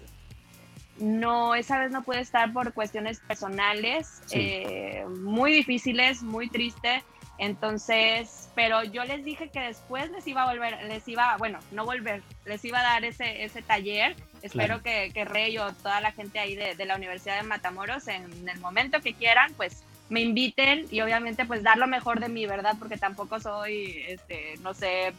[0.99, 7.03] No, esa vez no pude estar por cuestiones personales, eh, muy difíciles, muy triste.
[7.39, 11.85] Entonces, pero yo les dije que después les iba a volver, les iba, bueno, no
[11.85, 14.17] volver, les iba a dar ese, ese taller.
[14.43, 18.09] Espero que, que, Rey o toda la gente ahí de, de, la Universidad de Matamoros,
[18.09, 22.29] en el momento que quieran, pues me inviten y obviamente pues dar lo mejor de
[22.29, 22.75] mí, ¿verdad?
[22.79, 25.13] Porque tampoco soy, este, no sé,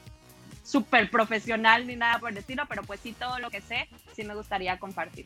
[0.63, 4.23] súper profesional ni nada por el estilo, pero pues sí todo lo que sé, sí
[4.23, 5.25] me gustaría compartir.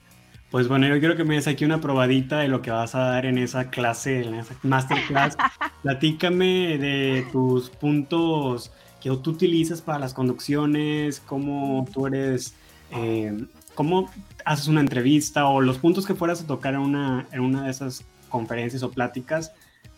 [0.53, 2.99] Pues bueno, yo quiero que me des aquí una probadita de lo que vas a
[2.99, 5.35] dar en esa clase, en esa masterclass.
[5.81, 12.53] Platícame de tus puntos que tú utilizas para las conducciones, cómo tú eres,
[12.91, 14.11] eh, cómo
[14.45, 17.71] haces una entrevista o los puntos que fueras a tocar en una, en una de
[17.71, 19.53] esas conferencias o pláticas.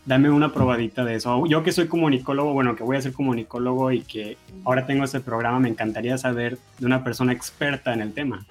[0.06, 1.46] Dame una probadita de eso.
[1.48, 5.20] Yo que soy comunicólogo, bueno, que voy a ser comunicólogo y que ahora tengo este
[5.20, 8.46] programa, me encantaría saber de una persona experta en el tema.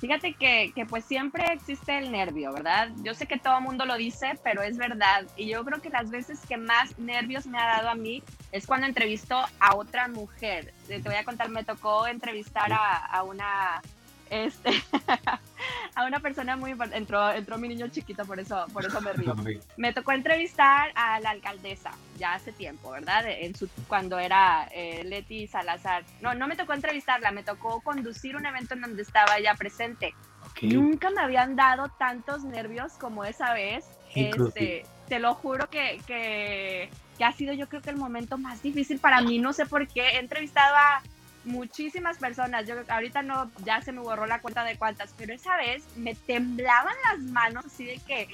[0.00, 2.90] Fíjate que, que, pues siempre existe el nervio, ¿verdad?
[3.02, 5.26] Yo sé que todo mundo lo dice, pero es verdad.
[5.36, 8.66] Y yo creo que las veces que más nervios me ha dado a mí es
[8.66, 10.72] cuando entrevisto a otra mujer.
[10.86, 13.82] Te voy a contar, me tocó entrevistar a, a una
[14.30, 14.70] este,
[15.94, 16.98] a una persona muy importante.
[16.98, 19.34] Entró, entró mi niño chiquito, por eso, por eso me río.
[19.76, 23.24] Me tocó entrevistar a la alcaldesa ya hace tiempo, ¿verdad?
[23.26, 26.04] En su, cuando era eh, Leti Salazar.
[26.20, 30.14] No, no me tocó entrevistarla, me tocó conducir un evento en donde estaba ella presente.
[30.62, 33.84] Nunca me habían dado tantos nervios como esa vez.
[34.14, 38.62] Este, te lo juro que, que, que ha sido yo creo que el momento más
[38.62, 39.38] difícil para mí.
[39.38, 40.00] No sé por qué.
[40.00, 41.02] He entrevistado a
[41.48, 42.66] muchísimas personas.
[42.66, 46.14] Yo ahorita no, ya se me borró la cuenta de cuántas, pero esa vez me
[46.14, 48.28] temblaban las manos así de que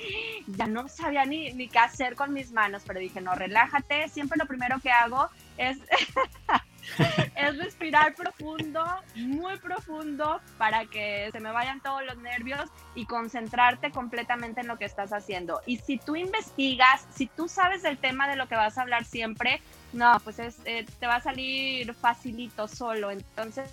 [0.46, 4.08] ya no sabía ni, ni qué hacer con mis manos, pero dije, no, relájate.
[4.08, 5.78] Siempre lo primero que hago es
[7.36, 8.84] es respirar profundo,
[9.16, 14.78] muy profundo, para que se me vayan todos los nervios y concentrarte completamente en lo
[14.78, 15.60] que estás haciendo.
[15.66, 19.04] Y si tú investigas, si tú sabes del tema de lo que vas a hablar
[19.04, 19.60] siempre,
[19.92, 23.12] no, pues es, eh, te va a salir facilito solo.
[23.12, 23.70] Entonces,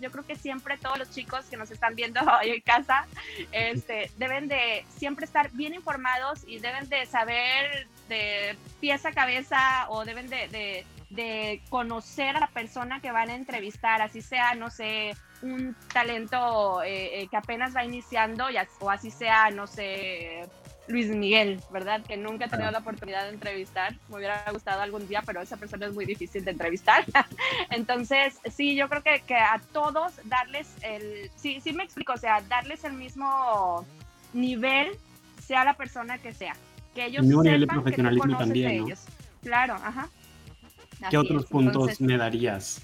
[0.00, 3.06] yo creo que siempre todos los chicos que nos están viendo hoy en casa
[3.52, 9.86] este, deben de siempre estar bien informados y deben de saber de pieza a cabeza
[9.88, 10.84] o deben de de
[11.68, 17.22] conocer a la persona que van a entrevistar, así sea, no sé, un talento eh,
[17.22, 18.46] eh, que apenas va iniciando
[18.80, 20.48] o así sea, no sé,
[20.88, 22.02] Luis Miguel, ¿verdad?
[22.02, 23.94] Que nunca he tenido la oportunidad de entrevistar.
[24.08, 27.04] Me hubiera gustado algún día, pero esa persona es muy difícil de entrevistar.
[27.70, 32.18] Entonces, sí, yo creo que, que, a todos darles el, sí, sí me explico, o
[32.18, 33.86] sea, darles el mismo
[34.32, 34.96] nivel,
[35.40, 36.54] sea la persona que sea.
[36.94, 39.04] Que ellos sepan de profesionalismo que también, ellos.
[39.42, 40.08] Claro, ajá.
[41.10, 42.82] ¿Qué otros puntos me darías?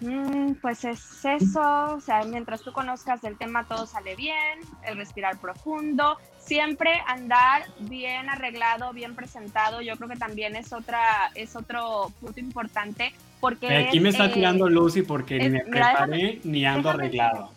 [0.00, 4.96] Mm, pues es eso, o sea, mientras tú conozcas el tema todo sale bien, el
[4.96, 11.56] respirar profundo, siempre andar bien arreglado, bien presentado, yo creo que también es otra es
[11.56, 16.66] otro punto importante porque aquí me está tirando eh, Lucy porque ni me preparé ni
[16.66, 17.50] ando arreglado.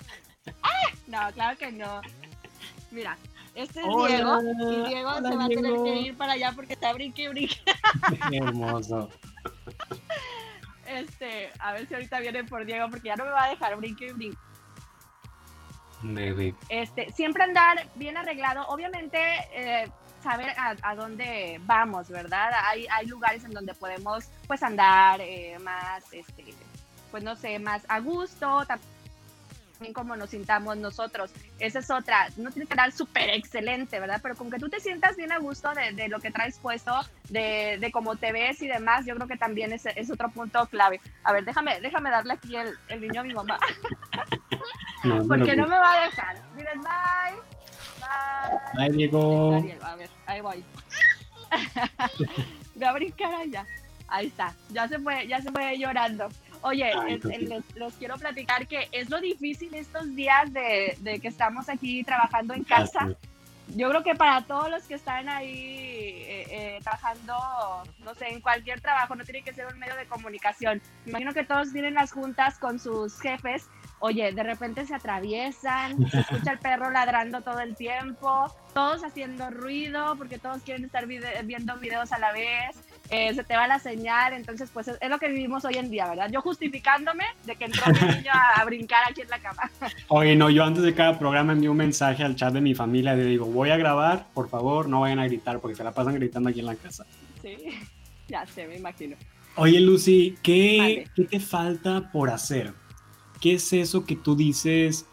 [0.63, 0.69] ¡Ah!
[1.07, 2.01] No, claro que no.
[2.91, 3.17] Mira,
[3.55, 6.91] este es Diego y Diego se va a tener que ir para allá porque está
[6.91, 7.55] brinque brinque.
[8.29, 9.09] Qué hermoso.
[10.87, 13.75] Este, a ver si ahorita viene por Diego, porque ya no me va a dejar
[13.75, 14.37] brinque y brinque.
[16.69, 18.65] Este, siempre andar bien arreglado.
[18.67, 19.19] Obviamente,
[19.51, 19.89] eh,
[20.23, 22.51] saber a, dónde vamos, ¿verdad?
[22.65, 26.53] Hay, hay lugares en donde podemos pues andar eh, más, este,
[27.11, 28.96] pues no sé, más a gusto, también
[29.93, 31.31] como nos sintamos nosotros.
[31.59, 34.19] Esa es otra, no tiene que dar súper excelente, ¿verdad?
[34.21, 36.93] Pero con que tú te sientas bien a gusto de, de lo que traes puesto,
[37.29, 40.65] de, de, cómo te ves y demás, yo creo que también es, es otro punto
[40.67, 40.99] clave.
[41.23, 43.59] A ver, déjame, déjame darle aquí el, el niño a mi mamá.
[45.27, 46.37] Porque no me va a dejar.
[46.55, 47.35] Miren, bye.
[47.99, 48.87] Bye.
[48.87, 49.55] Bye, Diego.
[49.81, 50.65] A ver, ahí voy.
[52.75, 53.65] voy a brincar allá.
[54.07, 54.53] Ahí está.
[54.69, 56.29] Ya se fue, ya se fue llorando.
[56.61, 56.91] Oye,
[57.75, 62.53] les, quiero platicar que es lo difícil estos días de, de que estamos aquí trabajando
[62.53, 63.09] en casa.
[63.75, 67.33] Yo creo que para todos los que están ahí eh, eh, trabajando,
[67.99, 70.81] no sé, en cualquier trabajo, no tiene que ser un medio de comunicación.
[71.05, 73.67] imagino que todos tienen las juntas con sus jefes
[73.99, 79.49] oye, de repente se atraviesan, se escucha el perro ladrando todo el tiempo, todos haciendo
[79.49, 82.77] ruido porque todos quieren estar viendo videos a la vez,
[83.09, 86.07] eh, se te va la señal, entonces pues es, lo que vivimos hoy en día,
[86.07, 86.29] ¿verdad?
[86.31, 89.71] Yo justificándome de que entró mi niño a, brincar aquí en la cama.
[90.09, 93.15] Oye, no, yo antes de cada programa envío un mensaje al chat de mi familia,
[93.15, 96.15] le digo, voy a grabar, por favor, no vayan a gritar porque se la pasan
[96.15, 97.05] gritando aquí en la casa.
[97.41, 97.57] Sí,
[98.27, 99.15] ya sé, me imagino.
[99.55, 102.73] Oye, Lucy, ¿qué, ¿qué te falta por hacer?
[103.39, 105.05] ¿Qué es eso que tú dices,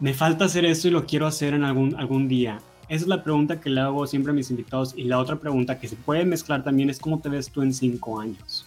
[0.00, 2.58] me falta hacer esto y lo quiero hacer en algún, algún día?
[2.88, 4.94] Esa es la pregunta que le hago siempre a mis invitados.
[4.96, 7.74] Y la otra pregunta que se puede mezclar también es cómo te ves tú en
[7.74, 8.66] cinco años.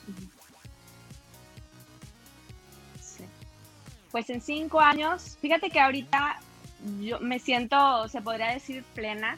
[4.12, 6.40] Pues en cinco años, fíjate que ahorita
[7.00, 9.38] yo me siento, se podría decir, plena.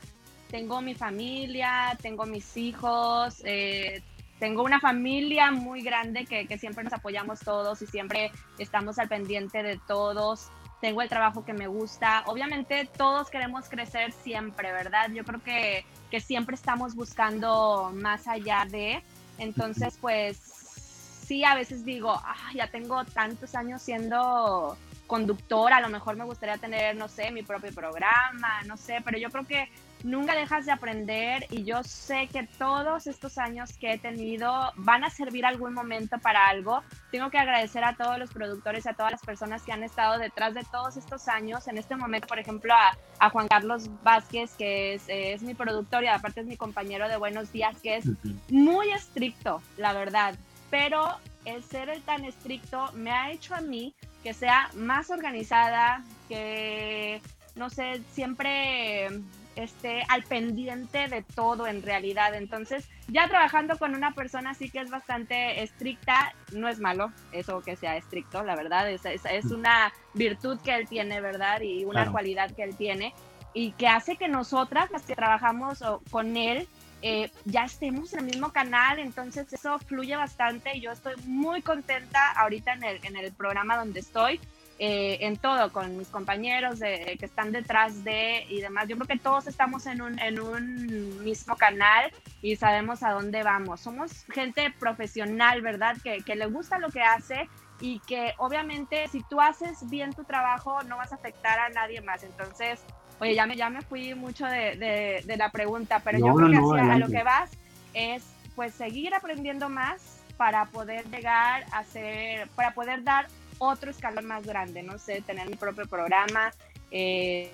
[0.50, 4.02] Tengo mi familia, tengo mis hijos, eh,
[4.39, 9.08] tengo una familia muy grande que, que, siempre nos apoyamos todos y siempre estamos al
[9.08, 10.50] pendiente de todos.
[10.82, 12.24] Tengo el trabajo que me gusta.
[12.26, 15.12] Obviamente todos queremos crecer siempre, ¿verdad?
[15.12, 19.04] Yo creo que, que siempre estamos buscando más allá de.
[19.38, 22.22] Entonces, pues sí, a veces digo,
[22.54, 24.76] ya tengo tantos años siendo
[25.08, 29.17] conductora, a lo mejor me gustaría tener, no sé, mi propio programa, no sé, pero
[29.17, 29.70] yo creo que
[30.04, 35.04] nunca dejas de aprender y yo sé que todos estos años que he tenido van
[35.04, 36.82] a servir algún momento para algo.
[37.12, 40.54] Tengo que agradecer a todos los productores, a todas las personas que han estado detrás
[40.54, 41.68] de todos estos años.
[41.68, 46.08] En este momento, por ejemplo, a, Juan Carlos Vázquez, que es, es, mi productor y
[46.08, 48.06] aparte es mi compañero de Buenos Días, que es
[48.50, 50.36] muy estricto, la verdad.
[50.72, 56.04] Pero el ser el tan estricto me ha hecho a mí que sea más organizada,
[56.28, 57.22] que,
[57.56, 59.10] no sé, siempre
[59.56, 62.34] esté al pendiente de todo en realidad.
[62.36, 67.62] Entonces, ya trabajando con una persona así que es bastante estricta, no es malo eso
[67.62, 71.62] que sea estricto, la verdad, es, es, una virtud que él tiene, ¿verdad?
[71.62, 73.14] Y una cualidad que él tiene
[73.54, 76.68] y que hace que nosotras, las que trabajamos con él,
[77.04, 81.64] eh, ya estemos en el mismo canal, entonces eso fluye bastante y yo estoy muy
[81.64, 84.40] contenta ahorita en el, en el programa donde estoy
[84.84, 88.88] eh, en todo, con mis compañeros de, que están detrás de y demás.
[88.88, 93.44] Yo creo que todos estamos en un, en un mismo canal y sabemos a dónde
[93.44, 93.80] vamos.
[93.80, 95.98] Somos gente profesional, ¿verdad?
[96.04, 97.48] Que, que le gusta lo que hace
[97.80, 102.02] y que obviamente si tú haces bien tu trabajo no vas a afectar a nadie
[102.02, 102.24] más.
[102.24, 102.80] Entonces,
[103.20, 106.82] oye, ya me, ya me fui mucho de, de, la pregunta, pero yo creo que
[106.82, 107.52] a lo que vas
[107.94, 108.24] es
[108.56, 113.28] pues seguir aprendiendo más para poder llegar a ser, para poder dar
[113.62, 116.52] otro escalón más grande, no sé, tener mi propio programa,
[116.89, 117.52] eh,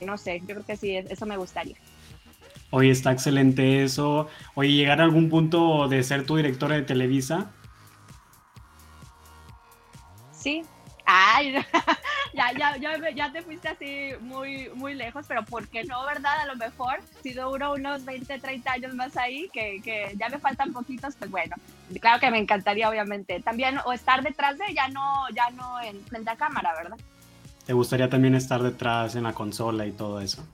[0.00, 1.76] no sé, yo creo que sí, eso me gustaría.
[2.70, 4.28] Oye, está excelente eso.
[4.56, 7.52] Oye, llegar a algún punto de ser tu directora de Televisa.
[10.32, 10.64] Sí.
[11.06, 11.54] Ay,
[12.34, 16.40] ya, ya, ya, ya, te fuiste así muy, muy lejos, pero ¿por qué no, verdad?
[16.40, 20.38] A lo mejor, si duro unos 20, 30 años más ahí, que, que ya me
[20.38, 21.56] faltan poquitos, pues bueno,
[22.00, 23.40] claro que me encantaría, obviamente.
[23.40, 26.98] También, o estar detrás de, ya no, ya no en frente a cámara, ¿verdad?
[27.66, 30.46] ¿Te gustaría también estar detrás en la consola y todo eso?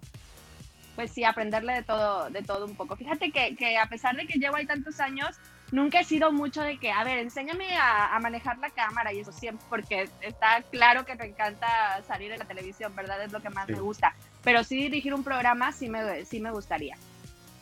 [0.94, 2.94] Pues sí, aprenderle de todo, de todo un poco.
[2.94, 5.36] Fíjate que, que a pesar de que llevo ahí tantos años,
[5.72, 9.32] nunca he sido mucho de que, a ver, enséñame a, manejar la cámara y eso
[9.32, 13.22] siempre, porque está claro que me encanta salir en la televisión, ¿verdad?
[13.24, 14.14] Es lo que más me gusta.
[14.42, 16.96] Pero sí dirigir un programa sí me, sí me gustaría.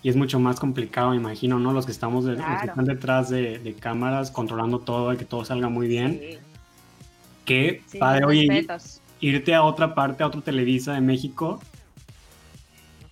[0.03, 1.73] Y es mucho más complicado, me imagino, ¿no?
[1.73, 5.89] Los que estamos que están detrás de, cámaras, controlando todo, y que todo salga muy
[5.89, 6.21] bien.
[6.21, 6.39] Sí.
[7.45, 8.67] Que padre, oye,
[9.21, 11.61] irte a otra parte, a otro Televisa de México.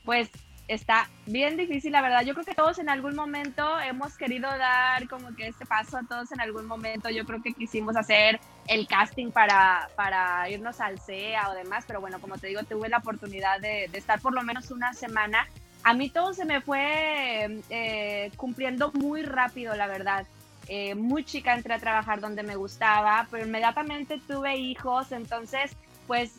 [0.05, 0.31] Pues
[0.69, 2.23] está bien difícil, la verdad.
[2.23, 6.33] Yo creo que todos en algún momento hemos querido dar como que este paso, todos
[6.33, 7.11] en algún momento.
[7.11, 12.01] Yo creo que quisimos hacer el casting para, para irnos al CEA o demás, pero
[12.01, 15.47] bueno, como te digo, tuve la oportunidad de, estar por lo menos una semana
[15.85, 20.27] a mí todo se me fue eh, cumpliendo muy rápido, la verdad.
[20.67, 25.77] Eh, muy chica entré a trabajar donde me gustaba, pero inmediatamente tuve hijos, entonces
[26.09, 26.33] pues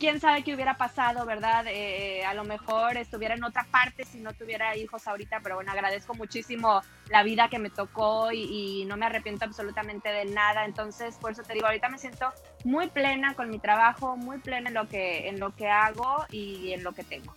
[0.00, 1.66] quién sabe qué hubiera pasado, ¿verdad?
[1.68, 5.70] Eh, a lo mejor estuviera en otra parte si no tuviera hijos ahorita, pero bueno,
[5.70, 6.80] agradezco muchísimo
[7.10, 10.64] la vida que me tocó y, no me arrepiento absolutamente de nada.
[10.64, 12.26] Entonces, por eso te digo, ahorita me siento
[12.64, 16.72] muy plena con mi trabajo, muy plena en lo que, en lo que hago y
[16.72, 17.34] en lo que tengo.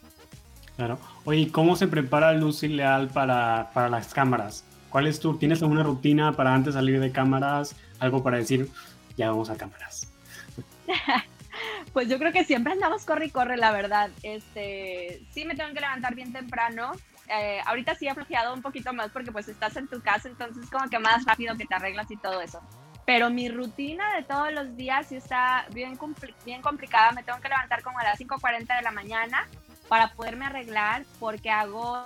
[0.77, 0.97] Claro.
[1.25, 4.63] Oye, ¿cómo se prepara Lucy Leal para, para las cámaras?
[4.89, 7.75] ¿Cuál es tu, tienes alguna rutina para antes salir de cámaras?
[7.99, 8.69] Algo para decir,
[9.17, 10.07] ya vamos a cámaras.
[11.93, 14.09] Pues yo creo que siempre andamos corre y corre, la verdad.
[14.23, 16.93] Este, sí me tengo que levantar bien temprano.
[17.29, 20.69] Eh, ahorita sí he flojeado un poquito más porque pues estás en tu casa, entonces
[20.69, 22.61] como que más rápido que te arreglas y todo eso.
[23.05, 25.97] Pero mi rutina de todos los días sí está bien,
[26.45, 27.11] bien complicada.
[27.11, 29.47] Me tengo que levantar como a las 5.40 de la mañana
[29.87, 32.05] para poderme arreglar porque hago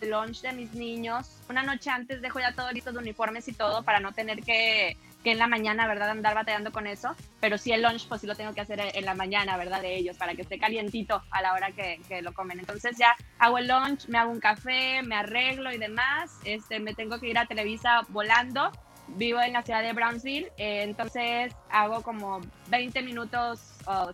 [0.00, 1.40] lunch de mis niños.
[1.48, 4.96] Una noche antes dejo ya todo listo de uniformes y todo para no tener que
[5.26, 6.10] que en la mañana, ¿verdad?
[6.10, 9.04] Andar batallando con eso, pero sí el lunch, pues sí lo tengo que hacer en
[9.04, 9.82] la mañana, ¿verdad?
[9.82, 12.60] De ellos, para que esté calientito a la hora que, que lo comen.
[12.60, 16.94] Entonces ya hago el lunch, me hago un café, me arreglo y demás, este, me
[16.94, 18.70] tengo que ir a Televisa volando.
[19.08, 23.60] Vivo en la ciudad de Brownsville, eh, entonces hago como 20 minutos,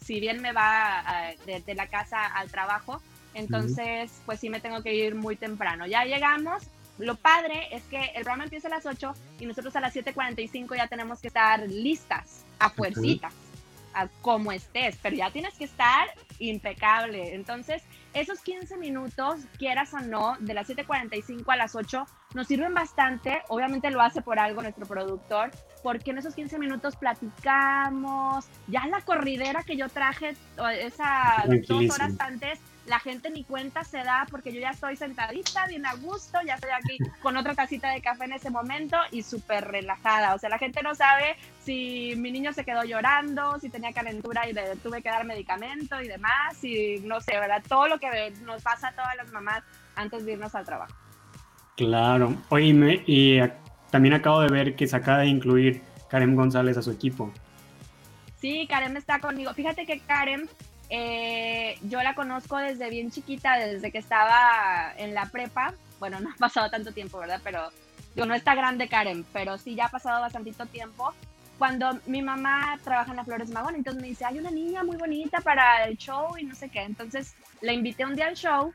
[0.00, 3.02] si bien me va desde de, la casa al trabajo,
[3.34, 5.86] entonces pues sí me tengo que ir muy temprano.
[5.86, 6.62] Ya llegamos,
[7.03, 10.76] lo padre es que el programa empieza a las 8 y nosotros a las 7.45
[10.76, 13.34] ya tenemos que estar listas, a fuercitas,
[13.94, 17.34] a como estés, pero ya tienes que estar impecable.
[17.34, 17.82] Entonces,
[18.14, 23.42] esos 15 minutos, quieras o no, de las 7.45 a las 8, nos sirven bastante.
[23.48, 25.50] Obviamente lo hace por algo nuestro productor,
[25.82, 28.46] porque en esos 15 minutos platicamos.
[28.68, 30.34] Ya la corridera que yo traje
[30.78, 35.66] esas dos horas antes, la gente ni cuenta se da porque yo ya estoy sentadita,
[35.66, 39.22] bien a gusto, ya estoy aquí con otra tacita de café en ese momento y
[39.22, 40.35] súper relajada.
[40.35, 44.49] O sea, la gente no sabe si mi niño se quedó llorando, si tenía calentura
[44.49, 47.62] y le tuve que dar medicamento y demás, y no sé, ¿verdad?
[47.68, 49.62] Todo lo que nos pasa a todas las mamás
[49.95, 50.95] antes de irnos al trabajo.
[51.76, 52.37] Claro.
[52.49, 53.39] Oye, y
[53.91, 57.33] también acabo de ver que se acaba de incluir Karen González a su equipo.
[58.41, 59.55] Sí, Karen está conmigo.
[59.55, 60.51] Fíjate que Karen
[60.95, 65.72] eh, yo la conozco desde bien chiquita, desde que estaba en la prepa.
[65.99, 67.40] Bueno, no ha pasado tanto tiempo, ¿verdad?
[67.43, 67.70] Pero
[68.14, 71.14] yo no está grande Karen, pero sí ya ha pasado bastantito tiempo.
[71.57, 74.99] Cuando mi mamá trabaja en la Flores Magón, entonces me dice, hay una niña muy
[74.99, 76.82] bonita para el show y no sé qué.
[76.82, 78.74] Entonces la invité un día al show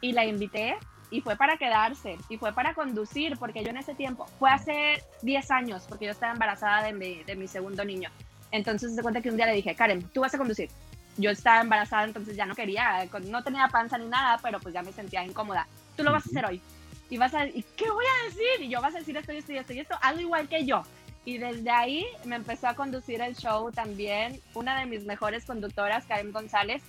[0.00, 0.78] y la invité
[1.10, 5.02] y fue para quedarse y fue para conducir, porque yo en ese tiempo, fue hace
[5.20, 8.08] 10 años, porque yo estaba embarazada de mi, de mi segundo niño.
[8.50, 10.70] Entonces se cuenta que un día le dije, Karen, tú vas a conducir
[11.18, 14.82] yo estaba embarazada, entonces ya no quería, no tenía panza ni nada, pero pues ya
[14.82, 15.66] me sentía incómoda.
[15.96, 16.62] Tú lo vas a hacer hoy.
[17.10, 18.60] Y vas a ¿y qué voy a decir?
[18.60, 20.64] Y yo vas a decir esto y esto y esto y esto, algo igual que
[20.64, 20.82] yo.
[21.24, 26.06] Y desde ahí me empezó a conducir el show también una de mis mejores conductoras,
[26.06, 26.82] Karen González,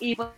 [0.00, 0.30] y pues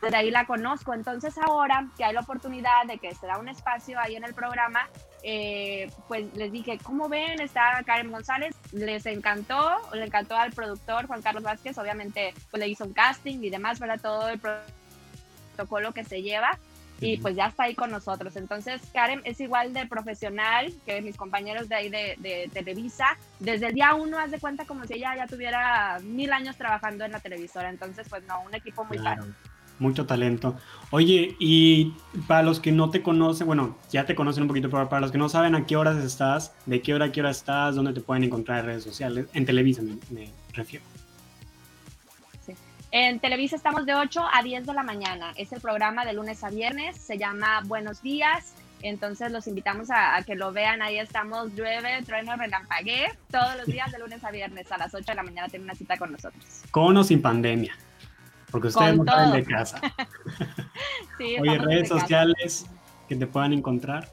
[0.00, 0.94] desde ahí la conozco.
[0.94, 4.34] Entonces ahora que hay la oportunidad de que se da un espacio ahí en el
[4.34, 4.88] programa,
[5.22, 7.40] eh, pues les dije, ¿cómo ven?
[7.40, 12.68] Está Karen González, les encantó, le encantó al productor Juan Carlos Vázquez, obviamente pues le
[12.68, 16.58] hizo un casting y demás, para Todo el protocolo que se lleva
[17.00, 18.36] y pues ya está ahí con nosotros.
[18.36, 23.16] Entonces Karen es igual de profesional que mis compañeros de ahí de, Televisa.
[23.38, 27.04] Desde el día uno, haz de cuenta como si ella ya tuviera mil años trabajando
[27.04, 27.70] en la televisora.
[27.70, 29.26] Entonces pues no, un equipo muy claro
[29.78, 30.56] mucho talento.
[30.90, 31.94] Oye, y
[32.26, 35.12] para los que no te conocen, bueno, ya te conocen un poquito, pero para los
[35.12, 37.92] que no saben a qué horas estás, de qué hora a qué hora estás, dónde
[37.92, 40.84] te pueden encontrar en redes sociales, en Televisa me, refiero.
[42.46, 42.54] Sí.
[42.90, 45.32] En Televisa estamos de 8 a 10 de la mañana.
[45.36, 48.54] Es el programa de lunes a viernes, se llama Buenos Días.
[48.80, 50.82] Entonces los invitamos a, que lo vean.
[50.82, 53.08] Ahí estamos, llueve, trueno, relampagué.
[53.30, 55.74] Todos los días de lunes a viernes a las 8 de la mañana tienen una
[55.74, 56.44] cita con nosotros.
[56.70, 57.76] Con o sin pandemia.
[58.50, 59.80] Porque ustedes no salen de casa.
[61.18, 62.66] sí, Oye, redes sociales
[63.08, 64.08] que te puedan encontrar.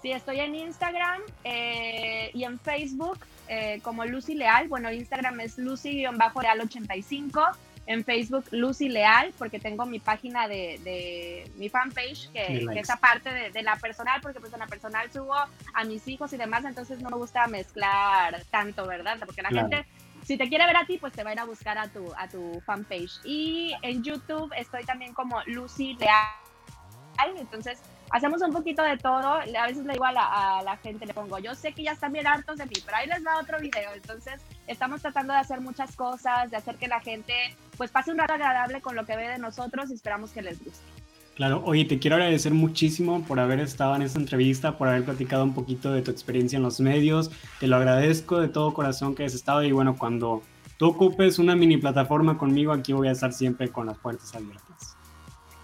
[0.00, 3.18] Sí, estoy en Instagram eh, y en Facebook
[3.48, 4.68] eh, como Lucy Leal.
[4.68, 7.52] Bueno, Instagram es Lucy-Leal85.
[7.86, 13.50] En Facebook, Lucy Leal, porque tengo mi página de, mi fanpage, que, es aparte de,
[13.50, 17.00] de, la personal, porque pues en la personal subo a mis hijos y demás, entonces
[17.00, 19.18] no me gusta mezclar tanto, ¿verdad?
[19.26, 19.84] Porque la gente
[20.24, 22.12] si te quiere ver a ti, pues te va a ir a buscar a tu,
[22.16, 23.20] a tu fanpage.
[23.24, 27.36] Y en YouTube estoy también como Lucy Leal.
[27.36, 29.34] Entonces, hacemos un poquito de todo.
[29.34, 31.92] A veces le digo a la, a la, gente, le pongo, yo sé que ya
[31.92, 33.92] están bien hartos de mí, pero ahí les va otro video.
[33.94, 38.18] Entonces, estamos tratando de hacer muchas cosas, de hacer que la gente pues pase un
[38.18, 41.01] rato agradable con lo que ve de nosotros y esperamos que les guste.
[41.34, 45.44] Claro, oye, te quiero agradecer muchísimo por haber estado en esta entrevista, por haber platicado
[45.44, 47.30] un poquito de tu experiencia en los medios.
[47.58, 50.42] Te lo agradezco de todo corazón que has estado y bueno, cuando
[50.76, 54.96] tú ocupes una mini plataforma conmigo, aquí voy a estar siempre con las puertas abiertas.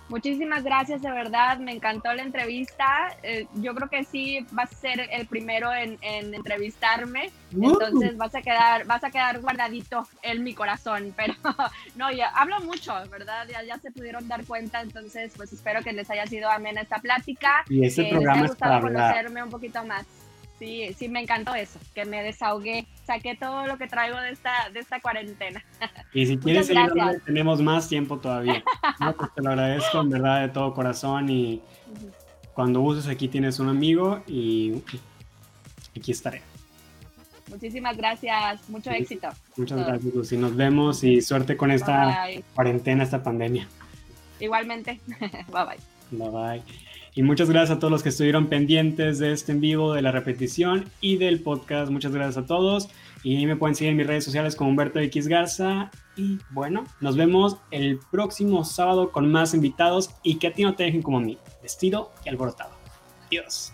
[0.08, 3.14] Muchísimas gracias, de verdad, me encantó la entrevista.
[3.22, 8.40] Eh, yo creo que sí vas a ser el primero en, entrevistarme, entonces vas a
[8.40, 11.12] quedar, vas a quedar guardadito en mi corazón.
[11.16, 11.34] Pero
[11.96, 13.46] no, ya hablo mucho, ¿verdad?
[13.50, 16.98] Ya, ya se pudieron dar cuenta, entonces pues espero que les haya sido amena esta
[16.98, 17.64] plática.
[17.68, 20.06] Y ese programa les haya gustado conocerme un poquito más.
[20.58, 24.68] Sí, sí, me encantó eso, que me desahogué, saqué todo lo que traigo de esta,
[24.72, 25.64] de esta cuarentena.
[26.12, 26.90] Y si quieres seguir,
[27.24, 28.64] tenemos más tiempo todavía.
[29.16, 31.62] Pues te lo agradezco en verdad de todo corazón y
[32.54, 34.82] cuando uses aquí tienes un amigo y
[35.96, 36.42] aquí estaré.
[37.48, 39.28] Muchísimas gracias, mucho éxito.
[39.56, 40.36] Muchas gracias, Lucy.
[40.36, 43.68] Nos vemos y suerte con esta cuarentena, esta pandemia.
[44.40, 45.00] Igualmente.
[45.48, 45.78] bye bye.
[46.10, 46.87] Bye bye.
[47.18, 50.12] Y muchas gracias a todos los que estuvieron pendientes de este en vivo, de la
[50.12, 51.90] repetición y del podcast.
[51.90, 52.90] Muchas gracias a todos.
[53.24, 55.90] Y me pueden seguir en mis redes sociales como Humberto X Garza.
[56.16, 60.76] Y bueno, nos vemos el próximo sábado con más invitados y que a ti no
[60.76, 62.70] te dejen como mí, vestido y alborotado.
[63.26, 63.72] Adiós.